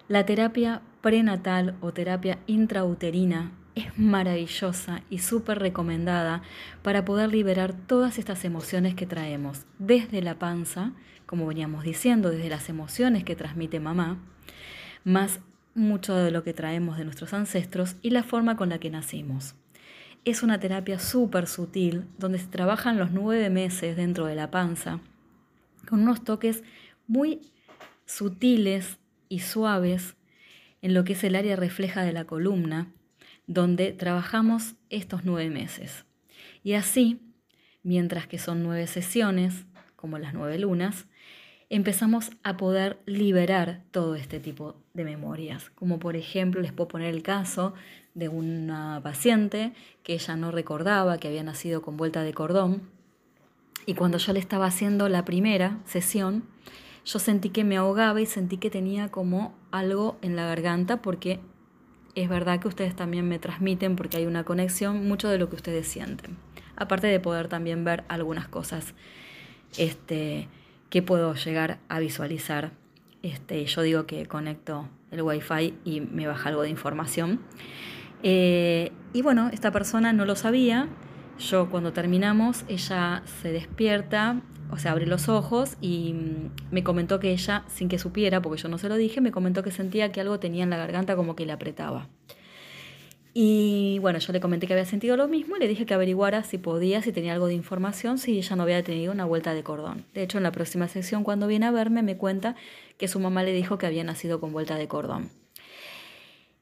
La 0.09 0.25
terapia 0.25 0.81
prenatal 1.03 1.77
o 1.83 1.93
terapia 1.93 2.39
intrauterina 2.47 3.53
es 3.75 3.99
maravillosa 3.99 5.03
y 5.11 5.19
súper 5.19 5.59
recomendada 5.59 6.43
para 6.83 7.05
poder 7.05 7.31
liberar 7.31 7.75
todas 7.75 8.19
estas 8.19 8.45
emociones 8.45 8.95
que 8.95 9.07
traemos 9.07 9.65
desde 9.79 10.23
la 10.23 10.39
panza, 10.39 10.93
como 11.27 11.47
veníamos 11.47 11.85
diciendo, 11.85 12.31
desde 12.31 12.49
las 12.49 12.69
emociones 12.69 13.25
que 13.25 13.37
transmite 13.37 13.81
mamá, 13.81 14.19
más 15.05 15.41
mucho 15.75 16.15
de 16.15 16.31
lo 16.31 16.45
que 16.45 16.55
traemos 16.55 16.99
de 16.99 17.05
nuestros 17.05 17.33
ancestros 17.35 17.97
y 18.03 18.11
la 18.11 18.23
forma 18.23 18.57
con 18.57 18.69
la 18.69 18.79
que 18.79 18.91
nacimos. 18.91 19.55
Es 20.25 20.43
una 20.43 20.61
terapia 20.61 20.99
súper 20.99 21.47
sutil 21.47 22.07
donde 22.19 22.39
se 22.39 22.47
trabajan 22.47 22.99
los 22.99 23.11
nueve 23.11 23.51
meses 23.51 23.97
dentro 23.97 24.27
de 24.27 24.35
la 24.35 24.51
panza 24.51 25.01
con 25.89 26.03
unos 26.03 26.25
toques 26.25 26.63
muy 27.07 27.41
sutiles 28.07 28.99
y 29.29 29.41
suaves 29.41 30.17
en 30.81 30.95
lo 30.95 31.05
que 31.05 31.15
es 31.15 31.25
el 31.25 31.37
área 31.37 31.57
refleja 31.57 32.03
de 32.03 32.13
la 32.13 32.25
columna, 32.25 32.93
donde 33.47 33.93
trabajamos 33.93 34.75
estos 34.91 35.25
nueve 35.25 35.51
meses. 35.51 36.05
Y 36.63 36.75
así, 36.75 37.21
mientras 37.83 38.27
que 38.27 38.39
son 38.39 38.63
nueve 38.63 38.87
sesiones, 38.87 39.67
como 39.97 40.19
las 40.19 40.35
nueve 40.35 40.59
lunas, 40.59 41.07
empezamos 41.71 42.31
a 42.43 42.57
poder 42.57 42.99
liberar 43.07 43.83
todo 43.91 44.15
este 44.15 44.41
tipo 44.41 44.77
de 44.93 45.05
memorias. 45.05 45.71
Como 45.71 45.99
por 45.99 46.17
ejemplo, 46.17 46.61
les 46.61 46.73
puedo 46.73 46.89
poner 46.89 47.15
el 47.15 47.23
caso 47.23 47.75
de 48.15 48.29
una 48.29 49.01
paciente 49.03 49.73
que 50.03 50.15
ella 50.15 50.37
no 50.37 50.51
recordaba 50.51 51.19
que 51.19 51.29
había 51.29 51.43
nacido 51.43 51.83
con 51.83 51.97
vuelta 51.97 52.23
de 52.23 52.33
cordón. 52.33 52.83
Y 53.87 53.95
cuando 53.95 54.19
yo 54.19 54.33
le 54.33 54.41
estaba 54.41 54.67
haciendo 54.67 55.09
la 55.09 55.25
primera 55.25 55.81
sesión, 55.85 56.45
yo 57.05 57.19
sentí 57.19 57.51
que 57.51 57.65
me 57.65 57.77
ahogaba 57.77 58.21
y 58.21 58.27
sentí 58.27 58.57
que 58.57 58.71
tenía 58.71 59.09
como 59.11 59.55
algo 59.71 60.17
en 60.23 60.37
la 60.37 60.47
garganta 60.47 61.03
porque 61.03 61.41
es 62.15 62.29
verdad 62.29 62.61
que 62.61 62.69
ustedes 62.69 62.95
también 62.95 63.29
me 63.29 63.39
transmiten 63.39 63.97
porque 63.97 64.19
hay 64.19 64.27
una 64.27 64.45
conexión 64.45 65.07
mucho 65.07 65.29
de 65.29 65.39
lo 65.39 65.49
que 65.49 65.57
ustedes 65.57 65.87
sienten. 65.87 66.37
Aparte 66.77 67.07
de 67.07 67.21
poder 67.21 67.49
también 67.49 67.85
ver 67.85 68.05
algunas 68.09 68.49
cosas 68.49 68.95
este, 69.79 70.49
que 70.91 71.03
puedo 71.03 71.35
llegar 71.35 71.79
a 71.89 71.99
visualizar. 71.99 72.73
Este, 73.23 73.65
yo 73.65 73.83
digo 73.83 74.07
que 74.07 74.27
conecto 74.27 74.89
el 75.11 75.23
wifi 75.23 75.75
y 75.85 76.01
me 76.01 76.27
baja 76.27 76.51
algo 76.51 76.63
de 76.63 76.71
información. 76.71 77.41
Eh, 78.23 78.93
y 79.13 79.23
bueno, 79.23 79.51
esta 79.53 79.71
persona 79.71 80.13
no 80.13 80.25
lo 80.25 80.37
sabía. 80.37 80.89
Yo 81.39 81.69
cuando 81.69 81.93
terminamos, 81.93 82.65
ella 82.69 83.23
se 83.43 83.51
despierta 83.51 84.41
o 84.75 84.79
sea, 84.79 84.91
abre 84.91 85.07
los 85.07 85.29
ojos 85.29 85.77
y 85.81 86.15
mm, 86.15 86.73
me 86.73 86.83
comentó 86.83 87.21
que 87.21 87.31
ella, 87.31 87.63
sin 87.69 87.89
que 87.89 87.97
supiera, 87.97 88.43
porque 88.43 88.61
yo 88.61 88.69
no 88.69 88.77
se 88.77 88.89
lo 88.89 88.97
dije, 88.97 89.21
me 89.21 89.31
comentó 89.31 89.63
que 89.63 89.71
sentía 89.71 90.11
que 90.11 90.21
algo 90.21 90.41
tenía 90.41 90.65
en 90.65 90.71
la 90.71 90.77
garganta 90.77 91.15
como 91.15 91.37
que 91.37 91.47
le 91.47 91.53
apretaba. 91.53 92.09
Y 93.33 94.01
bueno, 94.01 94.19
yo 94.19 94.33
le 94.33 94.41
comenté 94.41 94.67
que 94.67 94.73
había 94.73 94.85
sentido 94.85 95.17
lo 95.17 95.29
mismo 95.29 95.57
y 95.57 95.61
le 95.61 95.69
dije 95.69 95.87
que 95.87 95.95
averiguara 95.95 96.43
si 96.43 96.59
podía, 96.59 97.03
si 97.03 97.13
tenía 97.13 97.35
algo 97.35 97.47
de 97.47 97.55
información, 97.55 98.19
si 98.19 98.37
ella 98.37 98.57
no 98.57 98.65
había 98.65 98.83
tenido 98.83 99.13
una 99.13 99.25
vuelta 99.25 99.55
de 99.55 99.63
cordón. 99.63 100.07
De 100.13 100.25
hecho, 100.25 100.39
en 100.39 100.43
la 100.43 100.51
próxima 100.51 100.89
sección, 100.89 101.23
cuando 101.23 101.47
viene 101.47 101.67
a 101.67 101.71
verme, 101.71 102.03
me 102.03 102.17
cuenta 102.17 102.57
que 102.99 103.07
su 103.07 103.21
mamá 103.21 103.45
le 103.45 103.53
dijo 103.53 103.79
que 103.79 103.87
había 103.87 104.03
nacido 104.03 104.41
con 104.41 104.53
vuelta 104.53 104.75
de 104.75 104.89
cordón. 104.89 105.31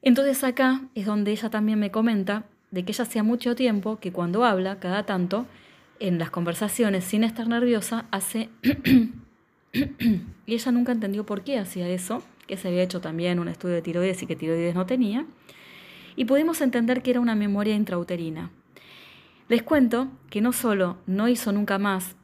Entonces 0.03 0.43
acá 0.43 0.81
es 0.93 1.07
donde 1.07 1.31
ella 1.31 1.49
también 1.49 1.79
me 1.79 1.89
comenta 1.89 2.43
de 2.69 2.85
que 2.85 2.91
ella 2.91 3.05
hacía 3.05 3.23
mucho 3.23 3.55
tiempo 3.55 3.97
que 3.97 4.11
cuando 4.11 4.45
habla, 4.45 4.79
cada 4.79 5.03
tanto, 5.03 5.47
en 6.03 6.19
las 6.19 6.31
conversaciones, 6.31 7.05
sin 7.05 7.23
estar 7.23 7.47
nerviosa, 7.47 8.07
hace... 8.11 8.49
y 9.73 10.53
ella 10.53 10.71
nunca 10.73 10.91
entendió 10.91 11.25
por 11.25 11.45
qué 11.45 11.57
hacía 11.57 11.87
eso, 11.87 12.21
que 12.45 12.57
se 12.57 12.67
había 12.67 12.83
hecho 12.83 12.99
también 12.99 13.39
un 13.39 13.47
estudio 13.47 13.75
de 13.75 13.81
tiroides 13.81 14.21
y 14.21 14.27
que 14.27 14.35
tiroides 14.35 14.75
no 14.75 14.85
tenía, 14.85 15.25
y 16.17 16.25
pudimos 16.25 16.59
entender 16.59 17.03
que 17.03 17.11
era 17.11 17.21
una 17.21 17.35
memoria 17.35 17.73
intrauterina. 17.73 18.51
Les 19.47 19.63
cuento 19.63 20.11
que 20.29 20.41
no 20.41 20.51
solo 20.51 20.97
no 21.05 21.29
hizo 21.29 21.53
nunca 21.53 21.79
más 21.79 22.17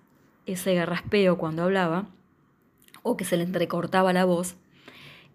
ese 0.46 0.76
garraspeo 0.76 1.38
cuando 1.38 1.64
hablaba, 1.64 2.10
o 3.02 3.16
que 3.16 3.24
se 3.24 3.38
le 3.38 3.44
entrecortaba 3.44 4.12
la 4.12 4.26
voz, 4.26 4.58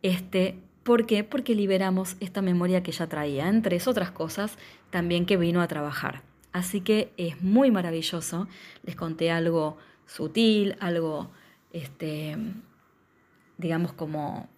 este, 0.02 0.60
¿por 0.82 1.06
qué? 1.06 1.24
Porque 1.24 1.54
liberamos 1.54 2.16
esta 2.20 2.42
memoria 2.42 2.82
que 2.82 2.90
ella 2.90 3.06
traía, 3.06 3.48
entre 3.48 3.80
otras 3.86 4.10
cosas, 4.10 4.58
también 4.90 5.24
que 5.24 5.38
vino 5.38 5.62
a 5.62 5.66
trabajar. 5.66 6.33
Así 6.54 6.80
que 6.82 7.12
es 7.16 7.42
muy 7.42 7.72
maravilloso. 7.72 8.46
Les 8.84 8.94
conté 8.94 9.32
algo 9.32 9.76
sutil, 10.06 10.76
algo, 10.78 11.28
este, 11.72 12.38
digamos, 13.58 13.92
como 13.92 14.48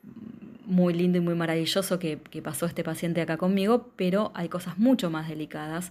muy 0.67 0.93
lindo 0.93 1.17
y 1.17 1.23
muy 1.23 1.35
maravilloso 1.35 1.99
que, 1.99 2.19
que 2.19 2.43
pasó 2.43 2.67
este 2.67 2.85
paciente 2.85 3.23
acá 3.23 3.39
conmigo, 3.39 3.89
pero 3.97 4.31
hay 4.35 4.51
cosas 4.51 4.77
mucho 4.77 5.09
más 5.09 5.27
delicadas 5.27 5.91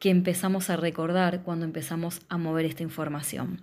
que 0.00 0.10
empezamos 0.10 0.68
a 0.68 0.76
recordar 0.76 1.44
cuando 1.44 1.64
empezamos 1.64 2.22
a 2.28 2.36
mover 2.36 2.66
esta 2.66 2.82
información. 2.82 3.62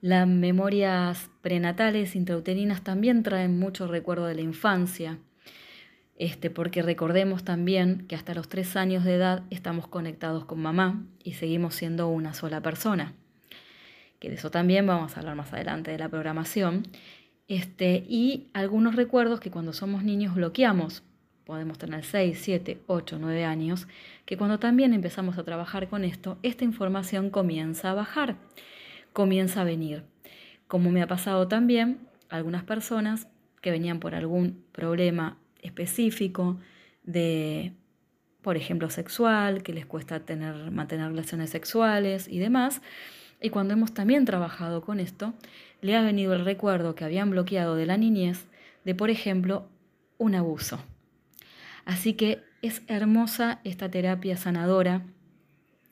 Las 0.00 0.26
memorias 0.26 1.30
prenatales 1.42 2.16
intrauterinas 2.16 2.82
también 2.82 3.22
traen 3.22 3.56
mucho 3.56 3.86
recuerdo 3.86 4.26
de 4.26 4.34
la 4.34 4.40
infancia, 4.40 5.20
este, 6.18 6.50
porque 6.50 6.82
recordemos 6.82 7.44
también 7.44 8.04
que 8.08 8.16
hasta 8.16 8.34
los 8.34 8.48
tres 8.48 8.74
años 8.76 9.04
de 9.04 9.14
edad 9.14 9.44
estamos 9.50 9.86
conectados 9.86 10.44
con 10.44 10.60
mamá 10.60 11.04
y 11.22 11.34
seguimos 11.34 11.76
siendo 11.76 12.08
una 12.08 12.34
sola 12.34 12.60
persona. 12.60 13.14
Que 14.18 14.28
de 14.28 14.34
eso 14.34 14.50
también 14.50 14.84
vamos 14.84 15.16
a 15.16 15.20
hablar 15.20 15.36
más 15.36 15.52
adelante 15.52 15.92
de 15.92 15.98
la 15.98 16.08
programación. 16.08 16.82
Este, 17.46 18.04
y 18.08 18.48
algunos 18.52 18.96
recuerdos 18.96 19.38
que 19.38 19.52
cuando 19.52 19.72
somos 19.72 20.02
niños 20.02 20.34
bloqueamos, 20.34 21.04
podemos 21.44 21.78
tener 21.78 22.04
6, 22.04 22.36
7, 22.42 22.82
8, 22.88 23.18
9 23.20 23.44
años, 23.44 23.86
que 24.26 24.36
cuando 24.36 24.58
también 24.58 24.94
empezamos 24.94 25.38
a 25.38 25.44
trabajar 25.44 25.88
con 25.88 26.02
esto, 26.02 26.36
esta 26.42 26.64
información 26.64 27.30
comienza 27.30 27.92
a 27.92 27.94
bajar, 27.94 28.36
comienza 29.12 29.60
a 29.60 29.64
venir. 29.64 30.02
Como 30.66 30.90
me 30.90 31.00
ha 31.00 31.06
pasado 31.06 31.46
también, 31.46 32.08
algunas 32.28 32.64
personas 32.64 33.28
que 33.62 33.70
venían 33.70 34.00
por 34.00 34.16
algún 34.16 34.64
problema 34.72 35.38
específico 35.60 36.58
de, 37.02 37.72
por 38.42 38.56
ejemplo, 38.56 38.90
sexual, 38.90 39.62
que 39.62 39.72
les 39.72 39.86
cuesta 39.86 40.20
tener, 40.20 40.70
mantener 40.70 41.08
relaciones 41.08 41.50
sexuales 41.50 42.28
y 42.28 42.38
demás. 42.38 42.82
Y 43.40 43.50
cuando 43.50 43.74
hemos 43.74 43.94
también 43.94 44.24
trabajado 44.24 44.82
con 44.82 45.00
esto, 45.00 45.34
le 45.80 45.96
ha 45.96 46.02
venido 46.02 46.34
el 46.34 46.44
recuerdo 46.44 46.94
que 46.94 47.04
habían 47.04 47.30
bloqueado 47.30 47.76
de 47.76 47.86
la 47.86 47.96
niñez 47.96 48.46
de, 48.84 48.94
por 48.94 49.10
ejemplo, 49.10 49.68
un 50.18 50.34
abuso. 50.34 50.80
Así 51.84 52.14
que 52.14 52.42
es 52.62 52.82
hermosa 52.88 53.60
esta 53.64 53.90
terapia 53.90 54.36
sanadora 54.36 55.02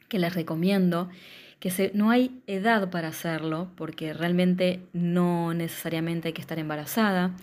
que 0.08 0.18
les 0.18 0.34
recomiendo, 0.34 1.08
que 1.60 1.90
no 1.94 2.10
hay 2.10 2.42
edad 2.46 2.90
para 2.90 3.08
hacerlo, 3.08 3.70
porque 3.76 4.12
realmente 4.12 4.82
no 4.92 5.54
necesariamente 5.54 6.28
hay 6.28 6.34
que 6.34 6.40
estar 6.40 6.58
embarazada. 6.58 7.34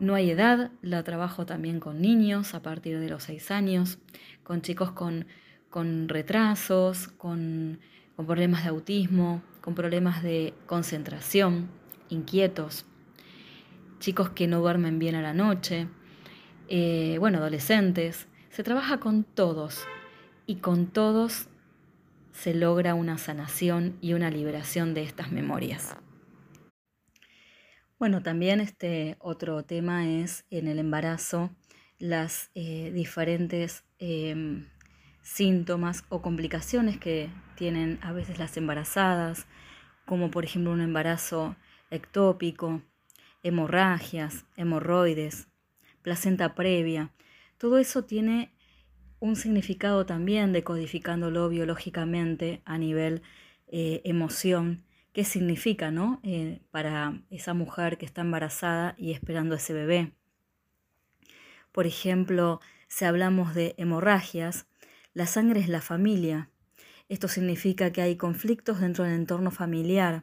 No 0.00 0.14
hay 0.14 0.30
edad, 0.30 0.70
la 0.80 1.02
trabajo 1.02 1.44
también 1.44 1.80
con 1.80 2.00
niños 2.00 2.54
a 2.54 2.62
partir 2.62 3.00
de 3.00 3.08
los 3.08 3.24
seis 3.24 3.50
años, 3.50 3.98
con 4.44 4.62
chicos 4.62 4.92
con, 4.92 5.26
con 5.70 6.08
retrasos, 6.08 7.08
con, 7.08 7.80
problemas 8.16 8.62
de 8.62 8.70
autismo, 8.70 9.42
con 9.60 9.74
problemas 9.74 10.22
de 10.22 10.54
concentración, 10.66 11.68
inquietos, 12.10 12.84
chicos 13.98 14.30
que 14.30 14.46
no 14.46 14.60
duermen 14.60 15.00
bien 15.00 15.16
a 15.16 15.22
la 15.22 15.34
noche, 15.34 15.88
eh, 16.68 17.16
bueno, 17.18 17.38
adolescentes. 17.38 18.28
Se 18.50 18.62
trabaja 18.62 19.00
con 19.00 19.24
todos 19.24 19.84
y 20.46 20.56
con 20.56 20.86
todos 20.86 21.48
se 22.32 22.54
logra 22.54 22.94
una 22.94 23.18
sanación 23.18 23.96
y 24.00 24.14
una 24.14 24.30
liberación 24.30 24.94
de 24.94 25.02
estas 25.02 25.32
memorias. 25.32 25.96
Bueno, 27.98 28.22
también 28.22 28.60
este 28.60 29.16
otro 29.18 29.64
tema 29.64 30.06
es 30.08 30.44
en 30.50 30.68
el 30.68 30.78
embarazo 30.78 31.50
las 31.98 32.52
eh, 32.54 32.92
diferentes 32.94 33.82
em, 33.98 34.66
síntomas 35.20 36.04
o 36.08 36.22
complicaciones 36.22 36.96
que 36.96 37.28
tienen 37.56 37.98
a 38.00 38.12
veces 38.12 38.38
las 38.38 38.56
embarazadas, 38.56 39.48
como 40.06 40.30
por 40.30 40.44
ejemplo 40.44 40.70
un 40.70 40.80
embarazo 40.80 41.56
ectópico, 41.90 42.82
hemorragias, 43.42 44.46
hemorroides, 44.56 45.48
placenta 46.02 46.54
previa. 46.54 47.10
Todo 47.58 47.78
eso 47.78 48.04
tiene 48.04 48.52
un 49.18 49.34
significado 49.34 50.06
también 50.06 50.52
decodificándolo 50.52 51.48
biológicamente 51.48 52.62
a 52.64 52.78
nivel 52.78 53.22
eh, 53.66 54.02
emoción, 54.04 54.84
qué 55.18 55.24
significa 55.24 55.90
¿no? 55.90 56.20
Eh, 56.22 56.60
para 56.70 57.20
esa 57.28 57.52
mujer 57.52 57.98
que 57.98 58.06
está 58.06 58.20
embarazada 58.20 58.94
y 58.96 59.10
esperando 59.10 59.56
ese 59.56 59.72
bebé. 59.72 60.12
Por 61.72 61.88
ejemplo, 61.88 62.60
si 62.86 63.04
hablamos 63.04 63.52
de 63.52 63.74
hemorragias, 63.78 64.68
la 65.14 65.26
sangre 65.26 65.58
es 65.58 65.68
la 65.68 65.80
familia. 65.80 66.50
Esto 67.08 67.26
significa 67.26 67.90
que 67.90 68.00
hay 68.00 68.14
conflictos 68.14 68.78
dentro 68.78 69.02
del 69.02 69.14
entorno 69.14 69.50
familiar. 69.50 70.22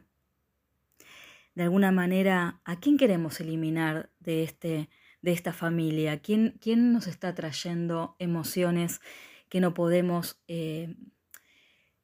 De 1.54 1.64
alguna 1.64 1.92
manera, 1.92 2.62
¿a 2.64 2.80
quién 2.80 2.96
queremos 2.96 3.38
eliminar 3.38 4.08
de, 4.18 4.44
este, 4.44 4.88
de 5.20 5.32
esta 5.32 5.52
familia? 5.52 6.20
¿Quién, 6.22 6.56
¿Quién, 6.58 6.94
nos 6.94 7.06
está 7.06 7.34
trayendo 7.34 8.16
emociones 8.18 9.02
que 9.50 9.60
no 9.60 9.74
podemos 9.74 10.40
eh, 10.48 10.96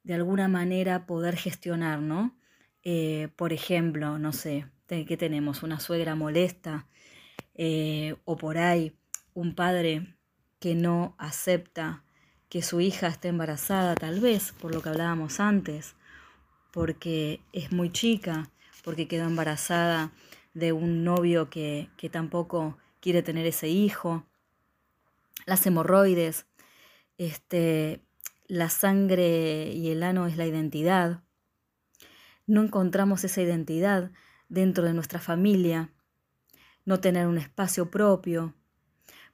de 0.03 0.13
alguna 0.13 0.47
manera 0.47 1.07
poder 1.07 1.37
gestionar, 1.37 1.99
¿no? 1.99 2.37
Eh, 2.83 3.29
por 3.35 3.53
ejemplo, 3.53 4.19
no 4.19 4.33
sé, 4.33 4.67
¿qué 4.87 5.17
tenemos? 5.17 5.63
Una 5.63 5.79
suegra 5.79 6.15
molesta 6.15 6.87
eh, 7.55 8.15
o 8.25 8.37
por 8.37 8.57
ahí 8.57 8.93
un 9.33 9.55
padre 9.55 10.15
que 10.59 10.75
no 10.75 11.15
acepta 11.17 12.03
que 12.49 12.61
su 12.61 12.81
hija 12.81 13.07
esté 13.07 13.29
embarazada, 13.29 13.95
tal 13.95 14.19
vez 14.19 14.51
por 14.51 14.73
lo 14.73 14.81
que 14.81 14.89
hablábamos 14.89 15.39
antes, 15.39 15.95
porque 16.71 17.41
es 17.51 17.71
muy 17.71 17.91
chica, 17.91 18.51
porque 18.83 19.07
quedó 19.07 19.25
embarazada 19.25 20.11
de 20.53 20.71
un 20.71 21.03
novio 21.03 21.49
que, 21.49 21.89
que 21.97 22.09
tampoco 22.09 22.77
quiere 22.99 23.23
tener 23.23 23.47
ese 23.47 23.69
hijo, 23.69 24.25
las 25.45 25.65
hemorroides, 25.65 26.45
este, 27.17 28.01
la 28.47 28.69
sangre 28.69 29.71
y 29.73 29.89
el 29.89 30.03
ano 30.03 30.27
es 30.27 30.37
la 30.37 30.45
identidad. 30.45 31.21
No 32.45 32.61
encontramos 32.61 33.23
esa 33.23 33.41
identidad 33.41 34.11
dentro 34.49 34.85
de 34.85 34.93
nuestra 34.93 35.19
familia, 35.19 35.91
no 36.85 36.99
tener 36.99 37.27
un 37.27 37.37
espacio 37.37 37.89
propio, 37.89 38.53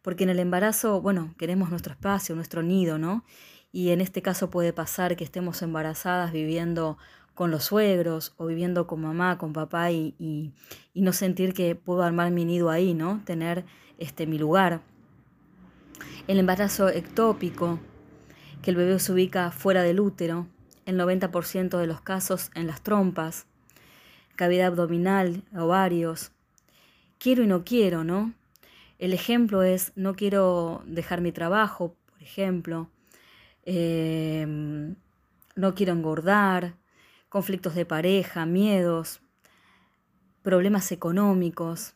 porque 0.01 0.23
en 0.23 0.29
el 0.29 0.39
embarazo, 0.39 1.01
bueno, 1.01 1.33
queremos 1.37 1.69
nuestro 1.69 1.93
espacio, 1.93 2.35
nuestro 2.35 2.63
nido, 2.63 2.97
¿no? 2.97 3.25
Y 3.71 3.89
en 3.89 4.01
este 4.01 4.21
caso 4.21 4.49
puede 4.49 4.73
pasar 4.73 5.15
que 5.15 5.23
estemos 5.23 5.61
embarazadas 5.61 6.31
viviendo 6.31 6.97
con 7.35 7.51
los 7.51 7.65
suegros 7.65 8.33
o 8.37 8.47
viviendo 8.47 8.85
con 8.85 9.01
mamá, 9.01 9.37
con 9.37 9.53
papá 9.53 9.91
y, 9.91 10.15
y, 10.19 10.53
no 11.01 11.13
sentir 11.13 11.53
que 11.53 11.75
puedo 11.75 12.03
armar 12.03 12.31
mi 12.31 12.45
nido 12.45 12.69
ahí, 12.69 12.93
¿no? 12.93 13.21
Tener 13.25 13.65
este, 13.97 14.27
mi 14.27 14.37
lugar. 14.37 14.81
El 16.27 16.37
embarazo 16.37 16.89
ectópico, 16.89 17.79
que 18.61 18.71
el 18.71 18.77
bebé 18.77 18.99
se 18.99 19.13
ubica 19.13 19.51
fuera 19.51 19.83
del 19.83 19.99
útero, 19.99 20.47
el 20.89 20.99
90% 20.99 21.77
de 21.77 21.87
los 21.87 22.01
casos 22.01 22.51
en 22.55 22.67
las 22.67 22.81
trompas, 22.81 23.45
cavidad 24.35 24.67
abdominal, 24.67 25.43
ovarios. 25.55 26.31
Quiero 27.17 27.43
y 27.43 27.47
no 27.47 27.63
quiero, 27.63 28.03
¿no? 28.03 28.33
El 28.97 29.13
ejemplo 29.13 29.63
es, 29.63 29.93
no 29.95 30.15
quiero 30.15 30.83
dejar 30.85 31.21
mi 31.21 31.31
trabajo, 31.31 31.95
por 32.05 32.21
ejemplo, 32.21 32.89
em, 33.63 34.95
no 35.55 35.75
quiero 35.75 35.93
engordar, 35.93 36.75
conflictos 37.29 37.75
de 37.75 37.85
pareja, 37.85 38.45
miedos, 38.45 39.21
problemas 40.41 40.91
económicos. 40.91 41.95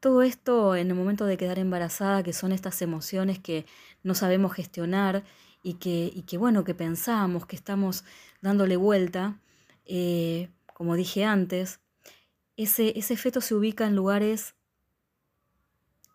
Todo 0.00 0.22
esto 0.22 0.74
en 0.74 0.88
el 0.88 0.96
momento 0.96 1.26
de 1.26 1.36
quedar 1.36 1.58
embarazada, 1.58 2.22
que 2.22 2.32
son 2.32 2.52
estas 2.52 2.82
emociones 2.82 3.38
que 3.38 3.66
no 4.02 4.14
sabemos 4.14 4.52
gestionar 4.54 5.22
y 5.62 5.74
que, 5.74 6.10
y 6.14 6.22
que 6.22 6.38
bueno, 6.38 6.64
que 6.64 6.74
pensamos, 6.74 7.46
que 7.46 7.56
estamos 7.56 8.04
dándole 8.40 8.76
vuelta, 8.76 9.40
eh, 9.86 10.48
como 10.74 10.96
dije 10.96 11.24
antes, 11.24 11.80
ese, 12.56 12.98
ese 12.98 13.16
feto 13.16 13.40
se 13.40 13.54
ubica 13.54 13.86
en 13.86 13.96
lugares 13.96 14.54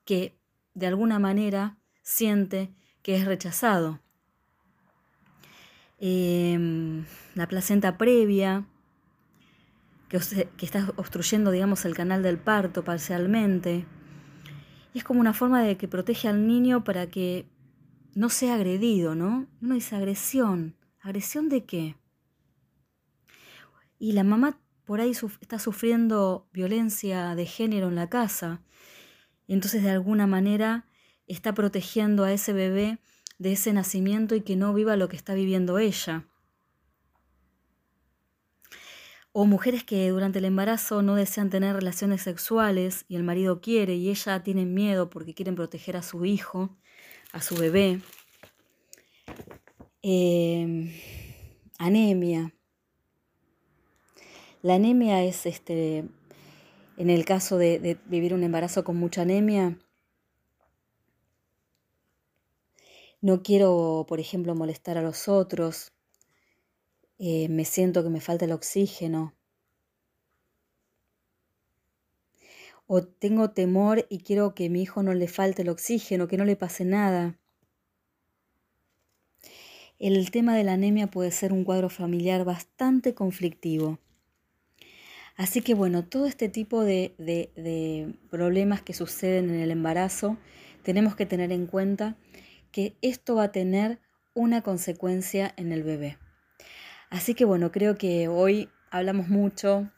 que 0.05 0.38
de 0.73 0.88
alguna 0.88 1.19
manera 1.19 1.77
siente 2.03 2.71
que 3.01 3.15
es 3.15 3.25
rechazado. 3.25 3.99
Em, 5.99 7.05
la 7.33 7.47
placenta 7.47 7.97
previa, 7.97 8.65
que, 10.10 10.19
que, 10.57 10.65
está 10.65 10.93
obstruyendo, 10.95 11.51
digamos, 11.51 11.86
el 11.86 11.95
canal 11.95 12.21
del 12.21 12.38
parto 12.38 12.83
parcialmente. 12.83 13.86
Es 14.93 15.03
como 15.03 15.19
una 15.19 15.33
forma 15.33 15.63
de 15.63 15.77
que 15.77 15.88
protege 15.88 16.27
al 16.27 16.47
niño 16.47 16.83
para 16.83 17.07
que 17.07 17.47
no 18.17 18.30
sea 18.30 18.56
agredido, 18.56 19.15
¿no? 19.15 19.47
Uno 19.62 19.75
dice 19.75 19.95
agresión. 19.95 20.75
¿Agresión 21.01 21.49
de 21.49 21.65
qué? 21.65 21.95
Y 23.99 24.13
la 24.13 24.23
mamá 24.23 24.60
por 24.86 25.01
ahí 25.01 25.12
está 25.12 25.60
sufriendo 25.60 26.47
violencia 26.51 27.36
de 27.36 27.45
género 27.45 27.88
en 27.88 27.95
la 27.95 28.10
casa 28.10 28.62
entonces 29.47 29.84
de 29.84 29.91
alguna 29.91 30.27
manera 30.27 30.86
está 31.25 31.53
protegiendo 31.53 32.23
a 32.23 32.32
ese 32.32 32.53
bebé 32.53 32.99
de 33.38 33.53
ese 33.53 33.73
nacimiento 33.73 34.36
y 34.36 34.41
que 34.41 34.56
no 34.56 34.73
viva 34.73 34.97
lo 34.97 35.10
que 35.10 35.15
está 35.15 35.34
viviendo 35.34 35.77
ella. 35.77 36.25
O 39.32 39.45
mujeres 39.45 39.84
que 39.84 40.10
durante 40.10 40.39
el 40.39 40.45
embarazo 40.45 41.03
no 41.03 41.15
desean 41.15 41.49
tener 41.49 41.75
relaciones 41.75 42.23
sexuales 42.23 43.06
y 43.08 43.15
el 43.15 43.23
marido 43.23 43.62
quiere 43.62 43.95
y 43.95 44.10
ella 44.10 44.41
tiene 44.41 44.65
miedo 44.65 45.10
porque 45.10 45.36
quieren 45.36 45.56
proteger 45.56 45.95
a 45.95 46.01
su 46.01 46.25
hijo, 46.25 46.75
a 47.38 47.41
su 47.41 47.56
bebé. 47.56 48.02
Em, 50.02 50.91
anemia. 51.78 52.52
La 54.63 54.73
anemia 54.76 55.23
es 55.23 55.45
este, 55.45 56.06
en 56.97 57.10
el 57.12 57.26
caso 57.26 57.58
de, 57.60 58.00
vivir 58.06 58.34
un 58.34 58.43
embarazo 58.43 58.84
con 58.84 58.97
mucha 58.97 59.21
anemia, 59.21 59.78
no 63.21 63.43
quiero, 63.43 64.06
por 64.08 64.19
ejemplo, 64.19 64.56
molestar 64.56 64.97
a 64.97 65.04
los 65.04 65.28
otros, 65.28 65.91
eh, 67.19 67.50
me 67.50 67.65
siento 67.65 68.04
que 68.04 68.10
me 68.10 68.19
falta 68.19 68.45
el 68.45 68.52
oxígeno, 68.52 69.36
o 72.88 73.04
tengo 73.04 73.52
temor 73.52 74.08
y 74.10 74.19
quiero 74.19 74.56
que 74.56 74.65
a 74.65 74.69
mi 74.69 74.82
hijo 74.82 75.04
no 75.04 75.13
le 75.13 75.28
falte 75.28 75.62
el 75.62 75.69
oxígeno, 75.69 76.28
que 76.28 76.38
no 76.38 76.45
le 76.45 76.56
pase 76.56 76.86
nada. 76.86 77.38
El 80.00 80.30
tema 80.32 80.56
de 80.56 80.63
la 80.63 80.73
anemia 80.73 81.08
puede 81.08 81.32
ser 81.32 81.52
un 81.52 81.63
cuadro 81.63 81.89
familiar 81.89 82.45
bastante 82.45 83.13
conflictivo. 83.13 84.00
Así 85.36 85.62
que 85.62 85.76
bueno, 85.76 86.04
todo 86.04 86.26
este 86.26 86.50
tipo 86.50 86.84
de, 86.84 87.13
problemas 88.30 88.82
que 88.82 88.93
suceden 88.93 89.50
en 89.50 89.60
el 89.60 89.71
embarazo, 89.71 90.38
tenemos 90.81 91.15
que 91.15 91.25
tener 91.27 91.52
en 91.52 91.67
cuenta 91.67 92.15
que 92.71 92.96
esto 93.02 93.35
va 93.35 93.44
a 93.44 93.52
tener 93.52 94.00
una 94.33 94.62
consecuencia 94.62 95.54
en 95.58 95.71
el 95.71 95.83
bebé. 95.83 96.17
Así 97.10 97.33
que 97.33 97.46
bueno, 97.46 97.71
creo 97.71 97.98
que 97.98 98.27
hoy 98.27 98.69
hablamos 98.90 99.29
mucho, 99.29 99.92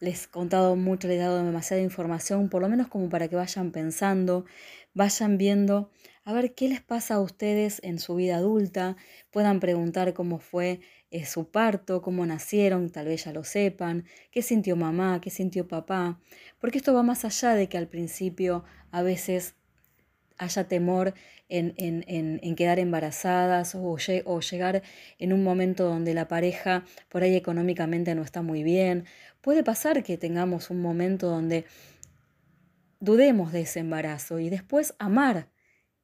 les 0.00 0.24
he 0.24 0.28
contado 0.28 0.76
mucho, 0.76 1.08
les 1.08 1.18
he 1.18 1.20
dado 1.20 1.44
demasiada 1.44 1.82
información, 1.82 2.48
por 2.48 2.62
lo 2.62 2.68
menos 2.68 2.88
como 2.88 3.08
para 3.08 3.28
que 3.28 3.36
vayan 3.36 3.70
pensando, 3.70 4.46
vayan 4.94 5.38
viendo 5.38 5.90
a 6.24 6.32
ver 6.32 6.54
qué 6.54 6.68
les 6.68 6.80
pasa 6.80 7.14
a 7.14 7.20
ustedes 7.20 7.80
en 7.82 7.98
su 7.98 8.14
vida 8.16 8.36
adulta, 8.36 8.96
puedan 9.30 9.60
preguntar 9.60 10.12
cómo 10.14 10.38
fue 10.38 10.80
eh, 11.10 11.26
su 11.26 11.50
parto, 11.50 12.02
cómo 12.02 12.24
nacieron, 12.24 12.90
tal 12.90 13.06
vez 13.06 13.24
ya 13.24 13.32
lo 13.32 13.44
sepan, 13.44 14.04
qué 14.30 14.42
sintió 14.42 14.76
mamá, 14.76 15.20
qué 15.20 15.30
sintió 15.30 15.68
papá, 15.68 16.20
porque 16.58 16.78
esto 16.78 16.94
va 16.94 17.02
más 17.02 17.24
allá 17.24 17.54
de 17.54 17.68
que 17.68 17.78
al 17.78 17.88
principio 17.88 18.64
a 18.90 19.02
veces 19.02 19.54
haya 20.40 20.64
temor 20.64 21.14
en, 21.48 21.74
en, 21.76 22.56
quedar 22.56 22.78
embarazadas 22.78 23.74
o, 23.74 23.96
o, 24.24 24.40
llegar 24.40 24.82
en 25.18 25.32
un 25.32 25.44
momento 25.44 25.84
donde 25.84 26.14
la 26.14 26.28
pareja 26.28 26.84
por 27.08 27.22
ahí 27.22 27.36
económicamente 27.36 28.14
no 28.14 28.22
está 28.22 28.40
muy 28.40 28.62
bien. 28.62 29.04
Puede 29.42 29.62
pasar 29.62 30.02
que 30.02 30.16
tengamos 30.16 30.70
un 30.70 30.80
momento 30.80 31.28
donde 31.28 31.66
dudemos 33.00 33.52
de 33.52 33.62
ese 33.62 33.80
embarazo 33.80 34.38
y 34.38 34.48
después 34.48 34.94
amar 34.98 35.48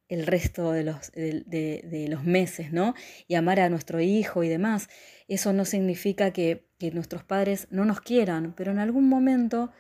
el 0.09 0.27
resto 0.27 0.73
de 0.73 0.85
los, 0.85 1.11
de, 1.13 2.07
los 2.09 2.25
meses, 2.25 2.73
¿no? 2.73 2.95
Y 3.27 3.35
amar 3.35 3.59
a 3.59 3.71
nuestro 3.71 4.01
hijo 4.01 4.45
y 4.45 4.49
demás. 4.49 4.89
Eso 5.29 5.53
no 5.53 5.65
significa 5.65 6.31
que 6.33 6.67
nuestros 6.93 7.25
padres 7.25 7.69
no 7.71 7.85
nos 7.85 8.01
quieran, 8.01 8.55
pero 8.55 8.71
en 8.71 8.79
algún 8.79 9.09
momento 9.09 9.73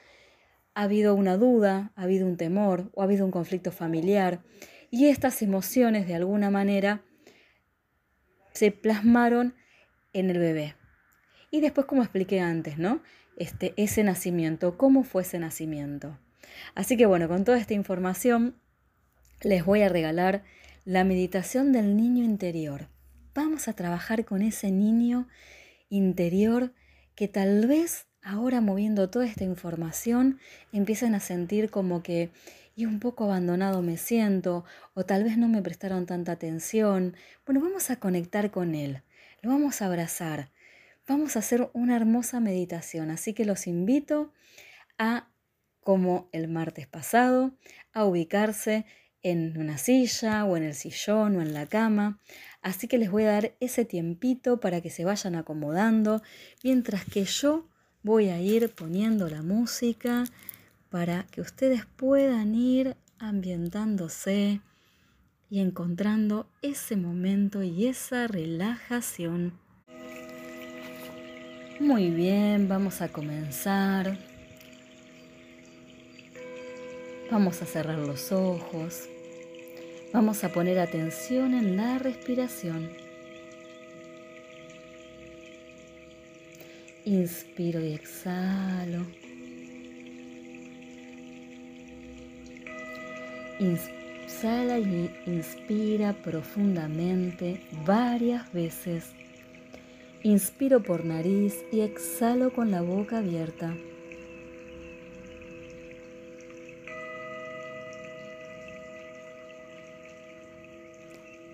ha 0.77 0.83
habido 0.83 1.15
una 1.15 1.39
duda, 1.39 1.91
ha 1.97 2.03
habido 2.03 2.27
un 2.27 2.37
temor 2.37 2.91
o 2.93 3.01
ha 3.01 3.05
habido 3.05 3.25
un 3.25 3.31
conflicto 3.31 3.73
familiar 3.73 4.43
y 4.91 5.07
estas 5.07 5.41
emociones 5.41 6.07
de 6.07 6.15
alguna 6.15 6.51
manera 6.51 7.03
se 8.53 8.71
plasmaron 8.73 9.55
en 10.13 10.29
el 10.29 10.39
bebé. 10.39 10.77
Y 11.51 11.63
después, 11.63 11.87
como 11.87 12.03
expliqué 12.03 12.41
antes, 12.41 12.77
¿no? 12.77 13.03
Este, 13.39 13.73
ese 13.79 14.05
nacimiento, 14.05 14.77
cómo 14.77 15.03
fue 15.03 15.23
ese 15.23 15.39
nacimiento. 15.39 16.19
Así 16.75 16.99
que 16.99 17.07
bueno, 17.07 17.27
con 17.27 17.45
toda 17.45 17.59
esta 17.59 17.73
información 17.73 18.61
les 19.41 19.65
voy 19.65 19.81
a 19.81 19.89
regalar 19.89 20.45
la 20.85 21.05
meditación 21.05 21.73
del 21.73 21.97
niño 21.97 22.23
interior. 22.23 22.89
Vamos 23.35 23.67
a 23.69 23.73
trabajar 23.73 24.27
con 24.27 24.43
ese 24.43 24.71
niño 24.71 25.27
interior 25.89 26.75
que 27.15 27.29
tal 27.29 27.67
vez 27.67 28.09
ahora 28.27 28.61
moviendo 28.61 29.09
toda 29.09 29.25
esta 29.25 29.45
información 29.45 30.41
empiecen 30.73 31.15
a 31.15 31.21
sentir 31.21 31.71
como 31.71 32.03
que 32.03 32.31
y 32.75 32.85
un 32.85 32.99
poco 32.99 33.25
abandonado 33.25 33.83
me 33.83 33.97
siento 33.97 34.65
o 34.95 35.05
tal 35.05 35.23
vez 35.23 35.39
no 35.39 35.49
me 35.49 35.63
prestaron 35.63 36.07
tanta 36.07 36.33
atención. 36.33 37.17
Bueno, 37.47 37.61
vamos 37.61 37.89
a 37.89 37.97
conectar 37.97 38.51
con 38.51 38.75
él, 38.75 39.03
lo 39.43 39.51
vamos 39.51 39.81
a 39.81 39.87
abrazar, 39.87 40.51
vamos 41.07 41.37
a 41.37 41.39
hacer 41.39 41.71
una 41.73 41.95
hermosa 41.95 42.41
meditación, 42.41 43.11
así 43.11 43.33
que 43.33 43.45
los 43.45 43.69
invito 43.69 44.33
a, 44.99 45.29
como 45.81 46.29
el 46.33 46.49
martes 46.49 46.89
pasado, 46.89 47.53
a 47.93 48.05
ubicarse 48.05 48.87
en 49.23 49.57
una 49.57 49.79
silla 49.79 50.45
o 50.45 50.57
en 50.57 50.65
el 50.65 50.75
sillón 50.75 51.37
o 51.37 51.43
en 51.43 51.55
la 51.55 51.67
cama. 51.67 52.21
Así 52.61 52.89
que 52.89 52.99
les 52.99 53.11
voy 53.11 53.23
a 53.23 53.33
dar 53.33 53.55
ese 53.61 53.85
tiempito 53.85 54.59
para 54.59 54.81
que 54.81 54.91
se 54.91 55.05
vayan 55.05 55.37
acomodando, 55.37 56.23
mientras 56.63 57.05
que 57.05 57.25
yo 57.25 57.69
voy 58.07 58.29
a 58.29 58.41
ir 58.41 58.73
poniendo 58.73 59.29
la 59.29 59.43
música 59.43 60.23
para 60.91 61.25
que 61.25 61.41
ustedes 61.41 61.87
puedan 61.97 62.55
ir 62.55 62.95
ambientándose 63.19 64.61
y 65.51 65.59
encontrando 65.59 66.47
ese 66.63 66.95
momento 66.95 67.65
y 67.65 67.87
esa 67.89 68.29
relajación. 68.29 69.55
Muy 71.81 72.11
bien, 72.11 72.69
vamos 72.69 73.03
a 73.03 73.09
comenzar. 73.09 74.17
Vamos 77.29 77.61
a 77.61 77.67
cerrar 77.67 77.99
los 77.99 78.31
ojos. 78.31 79.09
Vamos 80.13 80.45
a 80.45 80.53
poner 80.53 80.79
atención 80.79 81.55
en 81.55 81.77
la 81.77 81.99
respiración. 81.99 83.06
Inspiro 87.07 87.85
y 87.85 87.93
exhalo. 87.93 89.07
Inhala 93.61 94.81
y 94.81 95.09
inspira 95.27 96.15
profundamente 96.15 97.61
varias 97.85 98.53
veces. 98.53 99.13
Inspiro 100.25 100.83
por 100.83 101.05
nariz 101.05 101.65
y 101.71 101.83
exhalo 101.83 102.53
con 102.53 102.73
la 102.73 102.83
boca 102.83 103.19
abierta. 103.19 103.77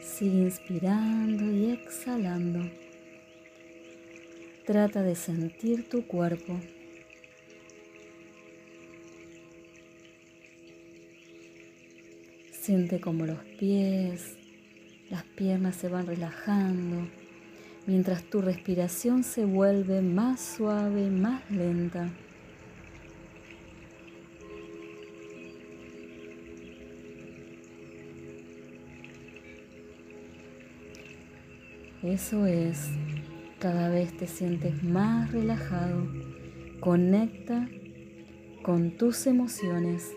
Sigue 0.01 0.39
inspirando 0.39 1.53
y 1.53 1.73
exhalando. 1.73 2.82
Trata 4.65 5.03
de 5.03 5.15
sentir 5.15 5.89
tu 5.89 6.07
cuerpo. 6.07 6.61
Siente 12.53 13.01
como 13.01 13.27
los 13.27 13.43
pies, 13.59 14.37
las 15.11 15.25
piernas 15.25 15.75
se 15.75 15.89
van 15.89 16.07
relajando 16.07 17.09
mientras 17.87 18.23
tu 18.25 18.41
respiración 18.41 19.25
se 19.25 19.45
vuelve 19.45 20.01
más 20.01 20.41
suave 20.41 21.11
más 21.11 21.43
lenta. 21.51 22.09
Eso 32.03 32.47
es, 32.47 32.91
cada 33.63 33.89
vez 33.91 34.13
te 34.17 34.27
sientes 34.27 34.83
más 34.83 35.31
relajado. 35.31 36.09
Conecta 36.81 37.69
con 38.65 38.97
tus 38.97 39.29
emociones. 39.29 40.11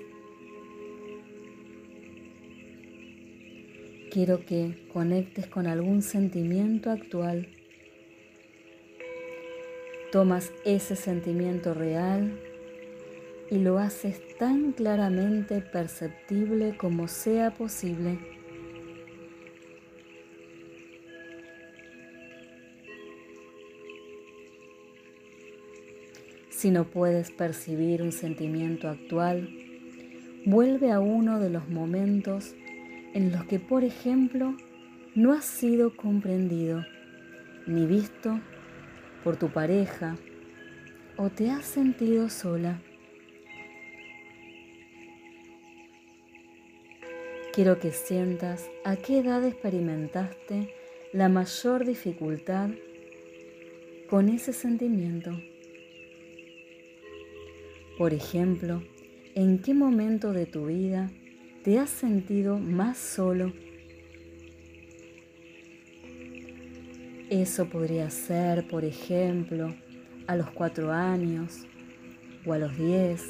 Quiero 4.12 4.44
que 4.48 4.88
conectes 4.92 5.46
con 5.46 5.68
algún 5.68 6.02
sentimiento 6.02 6.90
actual. 6.90 7.50
Tomas 10.12 10.52
ese 10.66 10.96
sentimiento 10.96 11.76
real 11.76 12.40
y 13.52 13.60
lo 13.60 13.78
haces 13.78 14.24
tan 14.40 14.72
claramente 14.72 15.62
perceptible 15.62 16.76
como 16.78 17.08
sea 17.08 17.54
posible. 17.54 18.35
Si 26.66 26.72
no 26.72 26.86
puedes 26.86 27.30
percibir 27.30 28.02
un 28.02 28.12
sentimiento 28.12 28.90
actual, 28.90 29.48
vuelve 30.48 30.92
a 30.92 31.00
uno 31.00 31.40
de 31.40 31.52
los 31.52 31.70
momentos 31.70 32.56
en 33.14 33.32
los 33.32 33.44
que, 33.46 33.60
por 33.60 33.84
ejemplo, 33.84 34.58
no 35.14 35.34
has 35.34 35.46
sido 35.46 35.96
comprendido 35.96 36.84
ni 37.68 37.86
visto 37.86 38.40
por 39.24 39.38
tu 39.38 39.50
pareja 39.50 40.16
o 41.18 41.30
te 41.30 41.52
has 41.52 41.66
sentido 41.66 42.30
sola. 42.30 42.82
Quiero 47.54 47.78
que 47.78 47.92
sientas 47.92 48.72
a 48.84 48.96
qué 48.96 49.20
edad 49.20 49.46
experimentaste 49.46 50.74
la 51.14 51.30
mayor 51.30 51.86
dificultad 51.86 52.72
con 54.10 54.30
ese 54.30 54.52
sentimiento. 54.52 55.30
Por 57.98 58.14
ejemplo, 58.14 58.84
¿en 59.36 59.60
qué 59.60 59.74
momento 59.74 60.34
de 60.34 60.46
tu 60.46 60.66
vida 60.66 61.10
te 61.64 61.80
has 61.80 61.90
sentido 61.90 62.60
más 62.60 62.98
solo? 62.98 63.54
Eso 67.30 67.70
podría 67.70 68.10
ser, 68.10 68.68
por 68.68 68.84
ejemplo, 68.84 69.74
a 70.28 70.36
los 70.36 70.52
cuatro 70.52 70.92
años 70.92 71.66
o 72.46 72.52
a 72.52 72.58
los 72.58 72.78
diez 72.78 73.24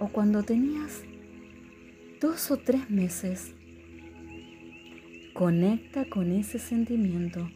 o 0.00 0.08
cuando 0.08 0.42
tenías 0.42 1.04
dos 2.20 2.50
o 2.50 2.56
tres 2.56 2.90
meses. 2.90 3.54
Conecta 5.34 6.04
con 6.06 6.32
ese 6.32 6.58
sentimiento. 6.58 7.48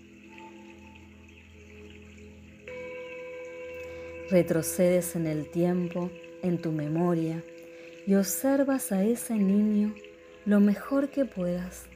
Retrocedes 4.30 5.16
en 5.16 5.26
el 5.26 5.50
tiempo, 5.50 6.10
en 6.42 6.58
tu 6.58 6.70
memoria, 6.70 7.42
y 8.06 8.14
observas 8.14 8.92
a 8.92 9.02
ese 9.02 9.34
niño 9.34 9.94
lo 10.44 10.60
mejor 10.60 11.08
que 11.08 11.24
puedas. 11.24 11.86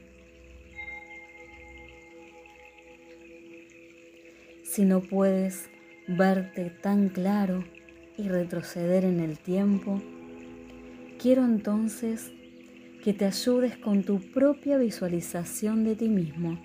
Si 4.63 4.83
no 4.83 5.01
puedes 5.01 5.69
verte 6.07 6.71
tan 6.71 7.09
claro 7.09 7.63
y 8.17 8.27
retroceder 8.27 9.05
en 9.05 9.19
el 9.19 9.37
tiempo, 9.37 10.01
quiero 11.19 11.45
entonces 11.45 12.31
que 13.03 13.13
te 13.13 13.25
ayudes 13.25 13.77
con 13.77 14.03
tu 14.03 14.19
propia 14.31 14.77
visualización 14.77 15.83
de 15.83 15.95
ti 15.95 16.09
mismo. 16.09 16.59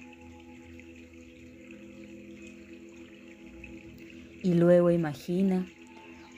Y 4.43 4.55
luego 4.55 4.91
imagina 4.91 5.67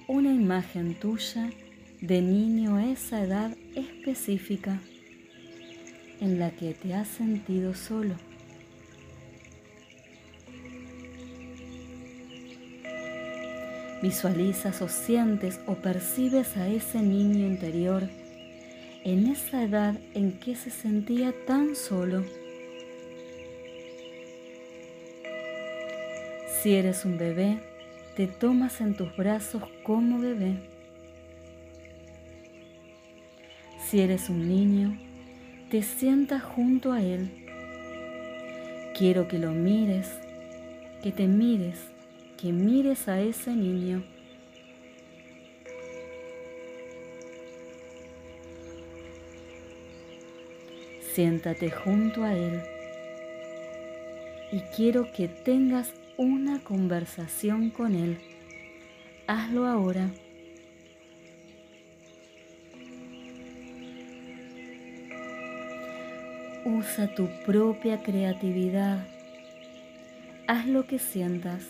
una 0.08 0.32
imagen 0.32 0.94
tuya 0.94 1.50
de 2.00 2.22
niño 2.22 2.76
a 2.76 2.86
esa 2.90 3.22
edad 3.22 3.56
específica 3.74 4.80
en 6.20 6.38
la 6.38 6.50
que 6.50 6.74
te 6.74 6.94
has 6.94 7.08
sentido 7.08 7.74
solo. 7.74 8.14
Visualizas 14.02 14.80
o 14.80 14.88
sientes 14.88 15.60
o 15.66 15.74
percibes 15.74 16.56
a 16.56 16.68
ese 16.68 17.02
niño 17.02 17.46
interior 17.46 18.08
en 19.04 19.26
esa 19.26 19.62
edad 19.62 19.98
en 20.14 20.38
que 20.40 20.56
se 20.56 20.70
sentía 20.70 21.34
tan 21.46 21.76
solo. 21.76 22.24
Si 26.62 26.74
eres 26.74 27.04
un 27.04 27.16
bebé, 27.18 27.69
te 28.20 28.26
tomas 28.26 28.82
en 28.82 28.94
tus 28.94 29.16
brazos 29.16 29.62
como 29.82 30.18
bebé. 30.18 30.58
Si 33.82 33.98
eres 34.02 34.28
un 34.28 34.46
niño, 34.46 34.94
te 35.70 35.80
sientas 35.80 36.42
junto 36.42 36.92
a 36.92 37.00
él. 37.00 37.30
Quiero 38.94 39.26
que 39.26 39.38
lo 39.38 39.52
mires, 39.52 40.06
que 41.02 41.12
te 41.12 41.26
mires, 41.28 41.78
que 42.36 42.52
mires 42.52 43.08
a 43.08 43.22
ese 43.22 43.56
niño. 43.56 44.04
Siéntate 51.14 51.70
junto 51.70 52.24
a 52.24 52.34
él 52.34 52.60
y 54.52 54.60
quiero 54.76 55.10
que 55.10 55.26
tengas 55.26 55.90
una 56.20 56.62
conversación 56.62 57.70
con 57.70 57.94
Él. 57.94 58.18
Hazlo 59.26 59.64
ahora. 59.64 60.10
Usa 66.66 67.14
tu 67.14 67.26
propia 67.46 68.02
creatividad. 68.02 69.08
Haz 70.46 70.66
lo 70.66 70.86
que 70.86 70.98
sientas. 70.98 71.64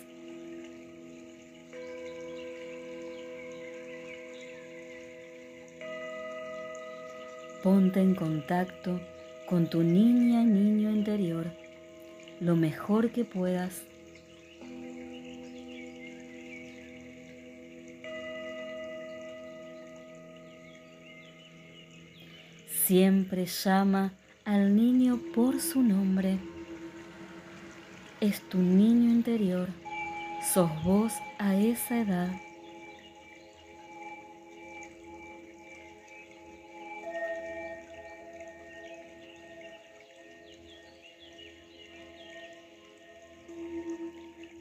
Ponte 7.62 8.00
en 8.00 8.16
contacto 8.16 9.00
con 9.46 9.70
tu 9.70 9.84
niña, 9.84 10.42
niño 10.42 10.90
interior, 10.90 11.52
lo 12.40 12.56
mejor 12.56 13.12
que 13.12 13.24
puedas. 13.24 13.84
Siempre 22.90 23.46
llama 23.46 24.14
al 24.44 24.74
niño 24.74 25.20
por 25.32 25.60
su 25.60 25.80
nombre. 25.80 26.40
Es 28.20 28.40
tu 28.48 28.58
niño 28.58 29.12
interior, 29.12 29.68
sos 30.52 30.72
vos 30.82 31.12
a 31.38 31.54
esa 31.54 32.00
edad. 32.00 32.32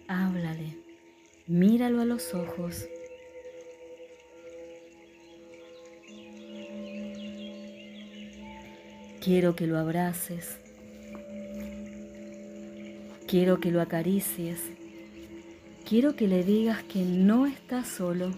Háblale, 0.07 0.77
míralo 1.47 2.01
a 2.01 2.05
los 2.05 2.35
ojos. 2.35 2.85
Quiero 9.29 9.55
que 9.55 9.67
lo 9.67 9.77
abraces. 9.77 10.57
Quiero 13.27 13.59
que 13.59 13.69
lo 13.69 13.79
acaricies. 13.79 14.59
Quiero 15.87 16.15
que 16.15 16.27
le 16.27 16.43
digas 16.43 16.81
que 16.81 17.03
no 17.03 17.45
estás 17.45 17.87
solo. 17.87 18.31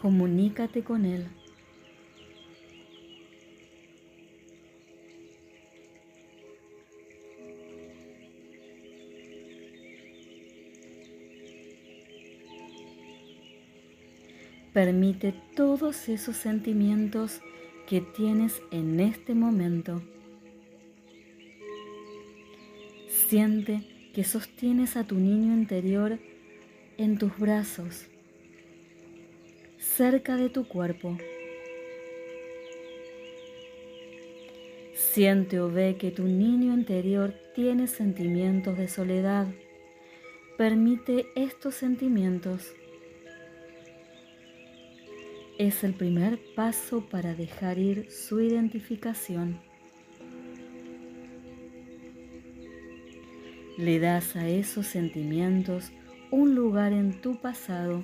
Comunícate 0.00 0.82
con 0.82 1.04
él. 1.04 1.26
Permite 14.82 15.34
todos 15.54 16.08
esos 16.08 16.38
sentimientos 16.38 17.42
que 17.86 18.00
tienes 18.00 18.62
en 18.70 18.98
este 18.98 19.34
momento. 19.34 20.00
Siente 23.06 23.82
que 24.14 24.24
sostienes 24.24 24.96
a 24.96 25.04
tu 25.04 25.16
niño 25.16 25.52
interior 25.52 26.18
en 26.96 27.18
tus 27.18 27.38
brazos, 27.38 28.06
cerca 29.76 30.36
de 30.36 30.48
tu 30.48 30.66
cuerpo. 30.66 31.18
Siente 34.94 35.60
o 35.60 35.70
ve 35.70 35.98
que 35.98 36.10
tu 36.10 36.24
niño 36.24 36.72
interior 36.72 37.34
tiene 37.54 37.86
sentimientos 37.86 38.78
de 38.78 38.88
soledad. 38.88 39.46
Permite 40.56 41.26
estos 41.34 41.74
sentimientos 41.74 42.72
es 45.60 45.84
el 45.84 45.92
primer 45.92 46.38
paso 46.54 47.04
para 47.10 47.34
dejar 47.34 47.78
ir 47.78 48.10
su 48.10 48.40
identificación. 48.40 49.60
Le 53.76 53.98
das 53.98 54.36
a 54.36 54.48
esos 54.48 54.86
sentimientos 54.86 55.92
un 56.30 56.54
lugar 56.54 56.94
en 56.94 57.20
tu 57.20 57.42
pasado 57.42 58.02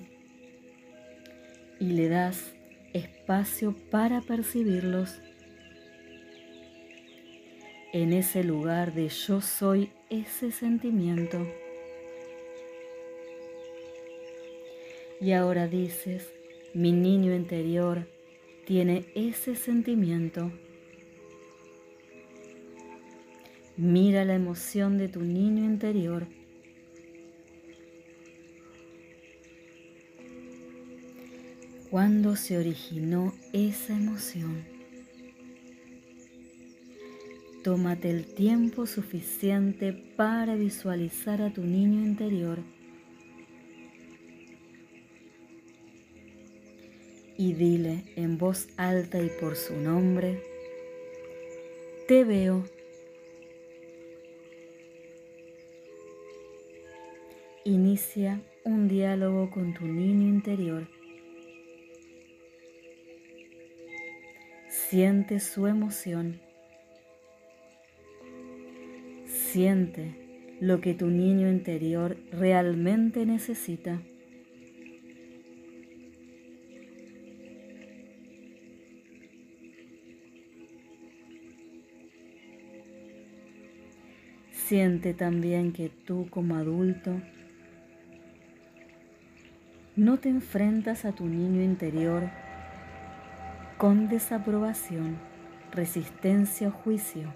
y 1.81 1.93
le 1.93 2.11
das 2.11 2.55
espacio 2.93 3.75
para 3.91 4.21
percibirlos. 4.21 5.23
En 7.95 8.13
ese 8.13 8.45
lugar 8.45 8.93
de 8.93 9.09
yo 9.09 9.41
soy 9.41 9.93
ese 10.11 10.53
sentimiento. 10.53 11.47
Y 15.23 15.33
ahora 15.33 15.69
dices, 15.69 16.37
mi 16.77 16.93
niño 16.93 17.35
interior 17.35 18.07
tiene 18.66 19.07
ese 19.14 19.55
sentimiento. 19.55 20.53
Mira 23.79 24.27
la 24.27 24.35
emoción 24.35 24.99
de 24.99 25.09
tu 25.09 25.22
niño 25.22 25.64
interior. 25.64 26.27
¿Cuándo 31.89 32.37
se 32.37 32.59
originó 32.59 33.33
esa 33.55 33.97
emoción? 33.97 34.62
Tómate 37.64 38.11
el 38.11 38.27
tiempo 38.27 38.85
suficiente 38.85 39.95
para 39.95 40.57
visualizar 40.57 41.41
a 41.41 41.51
tu 41.51 41.62
niño 41.62 42.05
interior 42.05 42.76
y 47.39 47.53
dile 47.53 48.05
en 48.16 48.39
voz 48.39 48.68
alta 48.76 49.20
y 49.22 49.28
por 49.41 49.57
su 49.57 49.76
nombre, 49.76 50.43
te 52.09 52.24
veo. 52.24 52.64
Inicia 57.64 58.41
un 58.64 58.89
diálogo 58.89 59.51
con 59.51 59.74
tu 59.74 59.87
niño 59.87 60.28
interior. 60.28 60.89
Siente 64.68 65.41
su 65.41 65.66
emoción. 65.66 66.41
Siente 69.26 70.14
lo 70.61 70.80
que 70.80 70.95
tu 70.95 71.09
niño 71.09 71.49
interior 71.49 72.16
realmente 72.30 73.26
necesita. 73.26 74.01
Siente 84.67 85.14
también 85.14 85.73
que 85.73 85.89
tú 85.89 86.27
como 86.29 86.57
adulto 86.57 87.21
no 89.95 90.19
te 90.19 90.29
enfrentas 90.29 91.05
a 91.05 91.12
tu 91.12 91.27
niño 91.27 91.62
interior 91.62 92.29
con 93.79 94.09
desaprobación, 94.09 95.19
resistencia 95.71 96.67
o 96.67 96.73
juicio. 96.73 97.33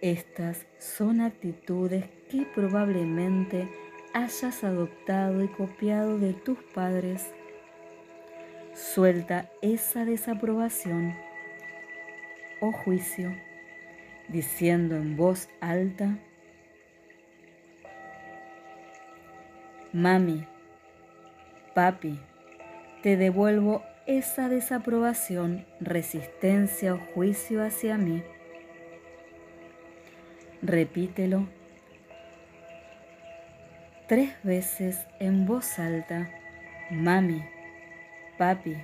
Estas 0.00 0.66
son 0.80 1.20
actitudes 1.20 2.06
que 2.28 2.44
probablemente 2.52 3.68
hayas 4.12 4.64
adoptado 4.64 5.44
y 5.44 5.46
copiado 5.46 6.18
de 6.18 6.32
tus 6.32 6.58
padres. 6.74 7.30
Suelta 8.74 9.52
esa 9.62 10.04
desaprobación 10.04 11.14
o 12.62 12.70
juicio, 12.72 13.36
diciendo 14.28 14.96
en 14.96 15.16
voz 15.16 15.50
alta, 15.60 16.16
Mami, 19.92 20.46
papi, 21.74 22.18
te 23.02 23.18
devuelvo 23.18 23.82
esa 24.06 24.48
desaprobación, 24.48 25.66
resistencia 25.80 26.94
o 26.94 26.98
juicio 26.98 27.62
hacia 27.62 27.98
mí. 27.98 28.22
Repítelo 30.62 31.46
tres 34.08 34.34
veces 34.42 35.06
en 35.18 35.46
voz 35.46 35.78
alta. 35.78 36.30
Mami, 36.90 37.44
papi, 38.38 38.76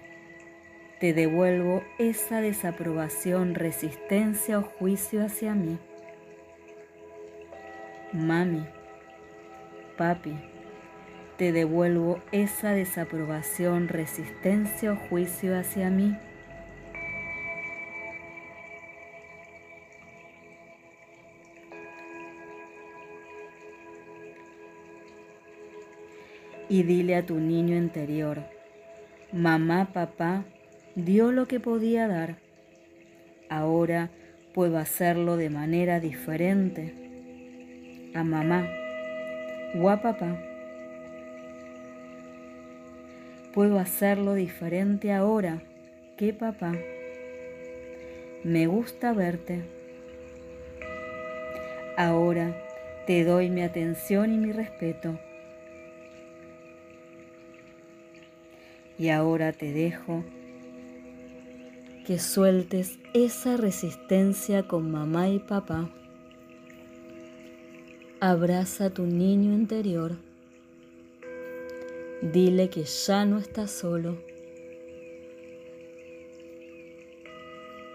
te 1.01 1.13
devuelvo 1.13 1.85
esa 1.99 2.41
desaprobación, 2.41 3.55
resistencia 3.55 4.59
o 4.59 4.63
juicio 4.63 5.25
hacia 5.25 5.55
mí. 5.55 5.79
Mami, 8.13 8.67
papi, 9.97 10.35
te 11.37 11.53
devuelvo 11.53 12.21
esa 12.33 12.73
desaprobación, 12.73 13.87
resistencia 13.87 14.93
o 14.93 14.97
juicio 14.97 15.57
hacia 15.57 15.89
mí. 15.89 16.17
Y 26.69 26.83
dile 26.83 27.15
a 27.17 27.25
tu 27.25 27.37
niño 27.37 27.77
interior, 27.77 28.43
mamá, 29.33 29.93
papá, 29.93 30.45
dio 31.05 31.33
lo 31.33 31.47
que 31.47 31.61
podía 31.61 32.09
dar. 32.09 32.37
Ahora 33.49 34.11
puedo 34.55 34.79
hacerlo 34.79 35.37
de 35.37 35.51
manera 35.51 36.01
diferente. 36.01 36.95
A 38.15 38.25
mamá 38.25 38.67
o 39.75 39.91
a 39.91 40.01
papá 40.01 40.39
Puedo 43.59 43.81
hacerlo 43.81 44.35
diferente 44.35 45.13
ahora 45.13 45.63
que 46.17 46.33
papá. 46.33 46.77
Me 48.45 48.69
gusta 48.69 49.13
verte. 49.13 49.63
Ahora 51.97 52.55
te 53.07 53.25
doy 53.25 53.51
mi 53.51 53.63
atención 53.63 54.33
y 54.33 54.39
mi 54.39 54.53
respeto. 54.53 55.19
Y 58.97 59.09
ahora 59.09 59.53
te 59.53 59.73
dejo 59.73 60.23
que 62.09 62.19
sueltes 62.19 62.99
esa 63.15 63.57
resistencia 63.57 64.67
con 64.67 64.91
mamá 64.91 65.29
y 65.29 65.39
papá. 65.39 65.89
Abraza 68.19 68.87
a 68.87 68.91
tu 68.91 69.05
niño 69.05 69.53
interior 69.53 70.17
Dile 72.21 72.69
que 72.69 72.83
ya 72.83 73.25
no 73.25 73.39
estás 73.39 73.71
solo, 73.71 74.19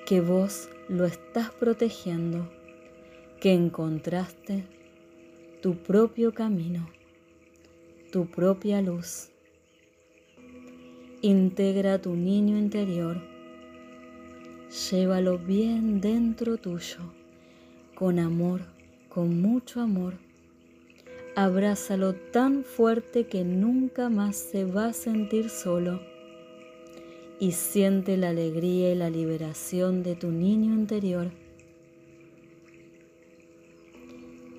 que 0.05 0.21
vos 0.21 0.69
lo 0.87 1.03
estás 1.03 1.49
protegiendo, 1.51 2.49
que 3.41 3.51
encontraste 3.51 4.63
tu 5.61 5.75
propio 5.75 6.33
camino, 6.33 6.89
tu 8.13 8.27
propia 8.27 8.81
luz. 8.81 9.29
Integra 11.21 12.01
tu 12.01 12.15
niño 12.15 12.57
interior, 12.57 13.32
llévalo 14.89 15.37
bien 15.37 16.01
dentro 16.01 16.57
tuyo, 16.57 16.99
con 17.95 18.19
amor, 18.19 18.61
con 19.09 19.41
mucho 19.41 19.81
amor 19.81 20.15
Abrázalo 21.35 22.13
tan 22.13 22.63
fuerte 22.63 23.25
que 23.25 23.43
nunca 23.43 24.07
más 24.09 24.35
se 24.35 24.65
va 24.65 24.87
a 24.87 24.93
sentir 24.93 25.49
solo 25.49 25.99
y 27.39 27.53
siente 27.53 28.17
la 28.17 28.29
alegría 28.29 28.91
y 28.91 28.95
la 28.95 29.09
liberación 29.09 30.03
de 30.03 30.15
tu 30.15 30.29
niño 30.29 30.75
interior. 30.75 31.31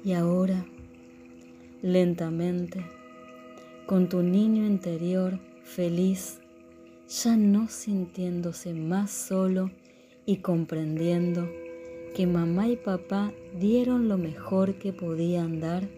Y 0.04 0.14
ahora, 0.14 0.66
lentamente, 1.80 2.84
con 3.86 4.08
tu 4.08 4.22
niño 4.22 4.66
interior 4.66 5.38
feliz, 5.62 6.40
ya 7.08 7.36
no 7.36 7.68
sintiéndose 7.68 8.74
más 8.74 9.12
solo 9.12 9.70
y 10.26 10.38
comprendiendo 10.38 11.48
que 12.14 12.26
mamá 12.26 12.68
y 12.68 12.76
papá 12.76 13.32
dieron 13.58 14.08
lo 14.08 14.16
mejor 14.18 14.74
que 14.76 14.92
podían 14.92 15.60
dar, 15.60 15.88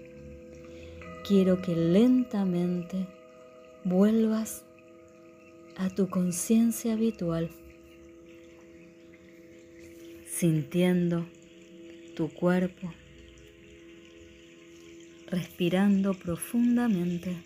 quiero 1.27 1.61
que 1.61 1.77
lentamente 1.77 3.07
vuelvas 3.85 4.65
a 5.77 5.91
tu 5.91 6.09
conciencia 6.09 6.95
habitual, 6.95 7.51
sintiendo 10.27 11.27
tu 12.17 12.29
cuerpo, 12.29 12.93
respirando 15.27 16.15
profundamente. 16.15 17.37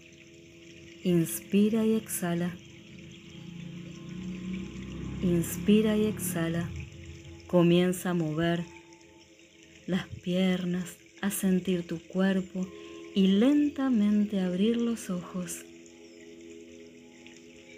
Inspira 1.02 1.84
y 1.86 1.94
exhala. 1.94 2.54
Inspira 5.22 5.98
y 5.98 6.06
exhala. 6.06 6.70
Comienza 7.46 8.10
a 8.10 8.14
mover 8.14 8.64
las 9.86 10.08
piernas, 10.08 10.96
a 11.20 11.30
sentir 11.30 11.86
tu 11.86 11.98
cuerpo 12.00 12.66
y 13.14 13.26
lentamente 13.26 14.40
abrir 14.40 14.78
los 14.78 15.10
ojos. 15.10 15.66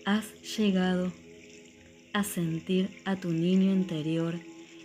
Has 0.05 0.27
llegado 0.57 1.13
a 2.13 2.23
sentir 2.23 2.91
a 3.05 3.17
tu 3.17 3.33
niño 3.33 3.73
interior 3.73 4.39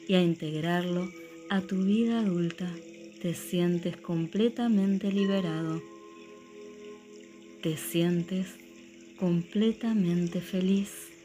y 0.07 0.15
a 0.15 0.23
integrarlo 0.23 1.11
a 1.51 1.61
tu 1.61 1.83
vida 1.83 2.21
adulta. 2.21 2.73
Te 3.21 3.35
sientes 3.35 3.97
completamente 3.97 5.11
liberado. 5.11 5.79
Te 7.61 7.77
sientes 7.77 8.55
completamente 9.19 10.41
feliz. 10.41 11.16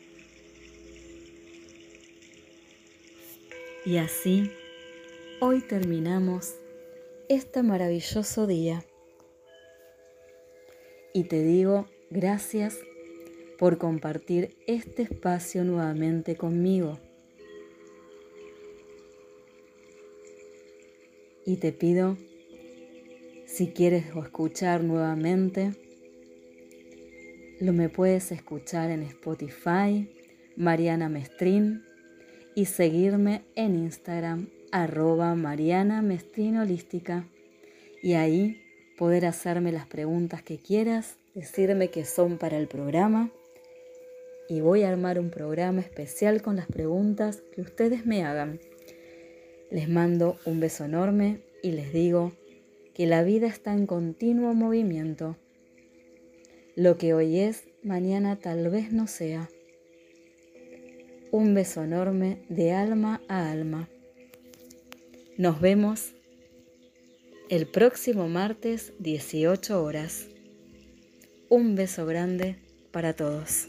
Y 3.84 3.96
así, 3.96 4.52
hoy 5.40 5.60
terminamos 5.60 6.54
este 7.28 7.64
maravilloso 7.64 8.46
día 8.46 8.84
y 11.12 11.24
te 11.24 11.42
digo 11.42 11.88
gracias 12.08 12.78
por 13.58 13.78
compartir 13.78 14.54
este 14.68 15.02
espacio 15.02 15.64
nuevamente 15.64 16.36
conmigo. 16.36 17.00
Y 21.44 21.56
te 21.56 21.72
pido, 21.72 22.16
si 23.46 23.72
quieres 23.72 24.14
escuchar 24.14 24.84
nuevamente, 24.84 25.72
lo 27.58 27.72
me 27.72 27.88
puedes 27.88 28.30
escuchar 28.30 28.92
en 28.92 29.02
Spotify, 29.02 30.08
Mariana 30.54 31.08
Mestrín, 31.08 31.82
y 32.54 32.66
seguirme 32.66 33.42
en 33.54 33.76
Instagram, 33.76 34.48
arroba 34.70 35.34
Mariana 35.34 36.02
Mestrín 36.02 36.58
Holística. 36.58 37.26
Y 38.02 38.14
ahí 38.14 38.60
poder 38.98 39.26
hacerme 39.26 39.72
las 39.72 39.86
preguntas 39.86 40.42
que 40.42 40.58
quieras, 40.58 41.16
decirme 41.34 41.88
que 41.88 42.04
son 42.04 42.38
para 42.38 42.58
el 42.58 42.68
programa 42.68 43.30
y 44.48 44.60
voy 44.60 44.82
a 44.82 44.90
armar 44.90 45.18
un 45.18 45.30
programa 45.30 45.80
especial 45.80 46.42
con 46.42 46.56
las 46.56 46.66
preguntas 46.66 47.42
que 47.54 47.62
ustedes 47.62 48.04
me 48.04 48.24
hagan. 48.24 48.60
Les 49.70 49.88
mando 49.88 50.36
un 50.44 50.60
beso 50.60 50.84
enorme 50.84 51.40
y 51.62 51.70
les 51.70 51.92
digo 51.92 52.32
que 52.94 53.06
la 53.06 53.22
vida 53.22 53.46
está 53.46 53.72
en 53.72 53.86
continuo 53.86 54.52
movimiento. 54.52 55.36
Lo 56.76 56.98
que 56.98 57.14
hoy 57.14 57.38
es, 57.38 57.64
mañana 57.82 58.36
tal 58.36 58.68
vez 58.68 58.92
no 58.92 59.06
sea. 59.06 59.48
Un 61.32 61.54
beso 61.54 61.82
enorme 61.82 62.44
de 62.50 62.72
alma 62.72 63.22
a 63.26 63.50
alma. 63.50 63.88
Nos 65.38 65.62
vemos 65.62 66.12
el 67.48 67.66
próximo 67.66 68.28
martes 68.28 68.92
18 68.98 69.82
horas. 69.82 70.28
Un 71.48 71.74
beso 71.74 72.04
grande 72.04 72.58
para 72.90 73.14
todos. 73.14 73.68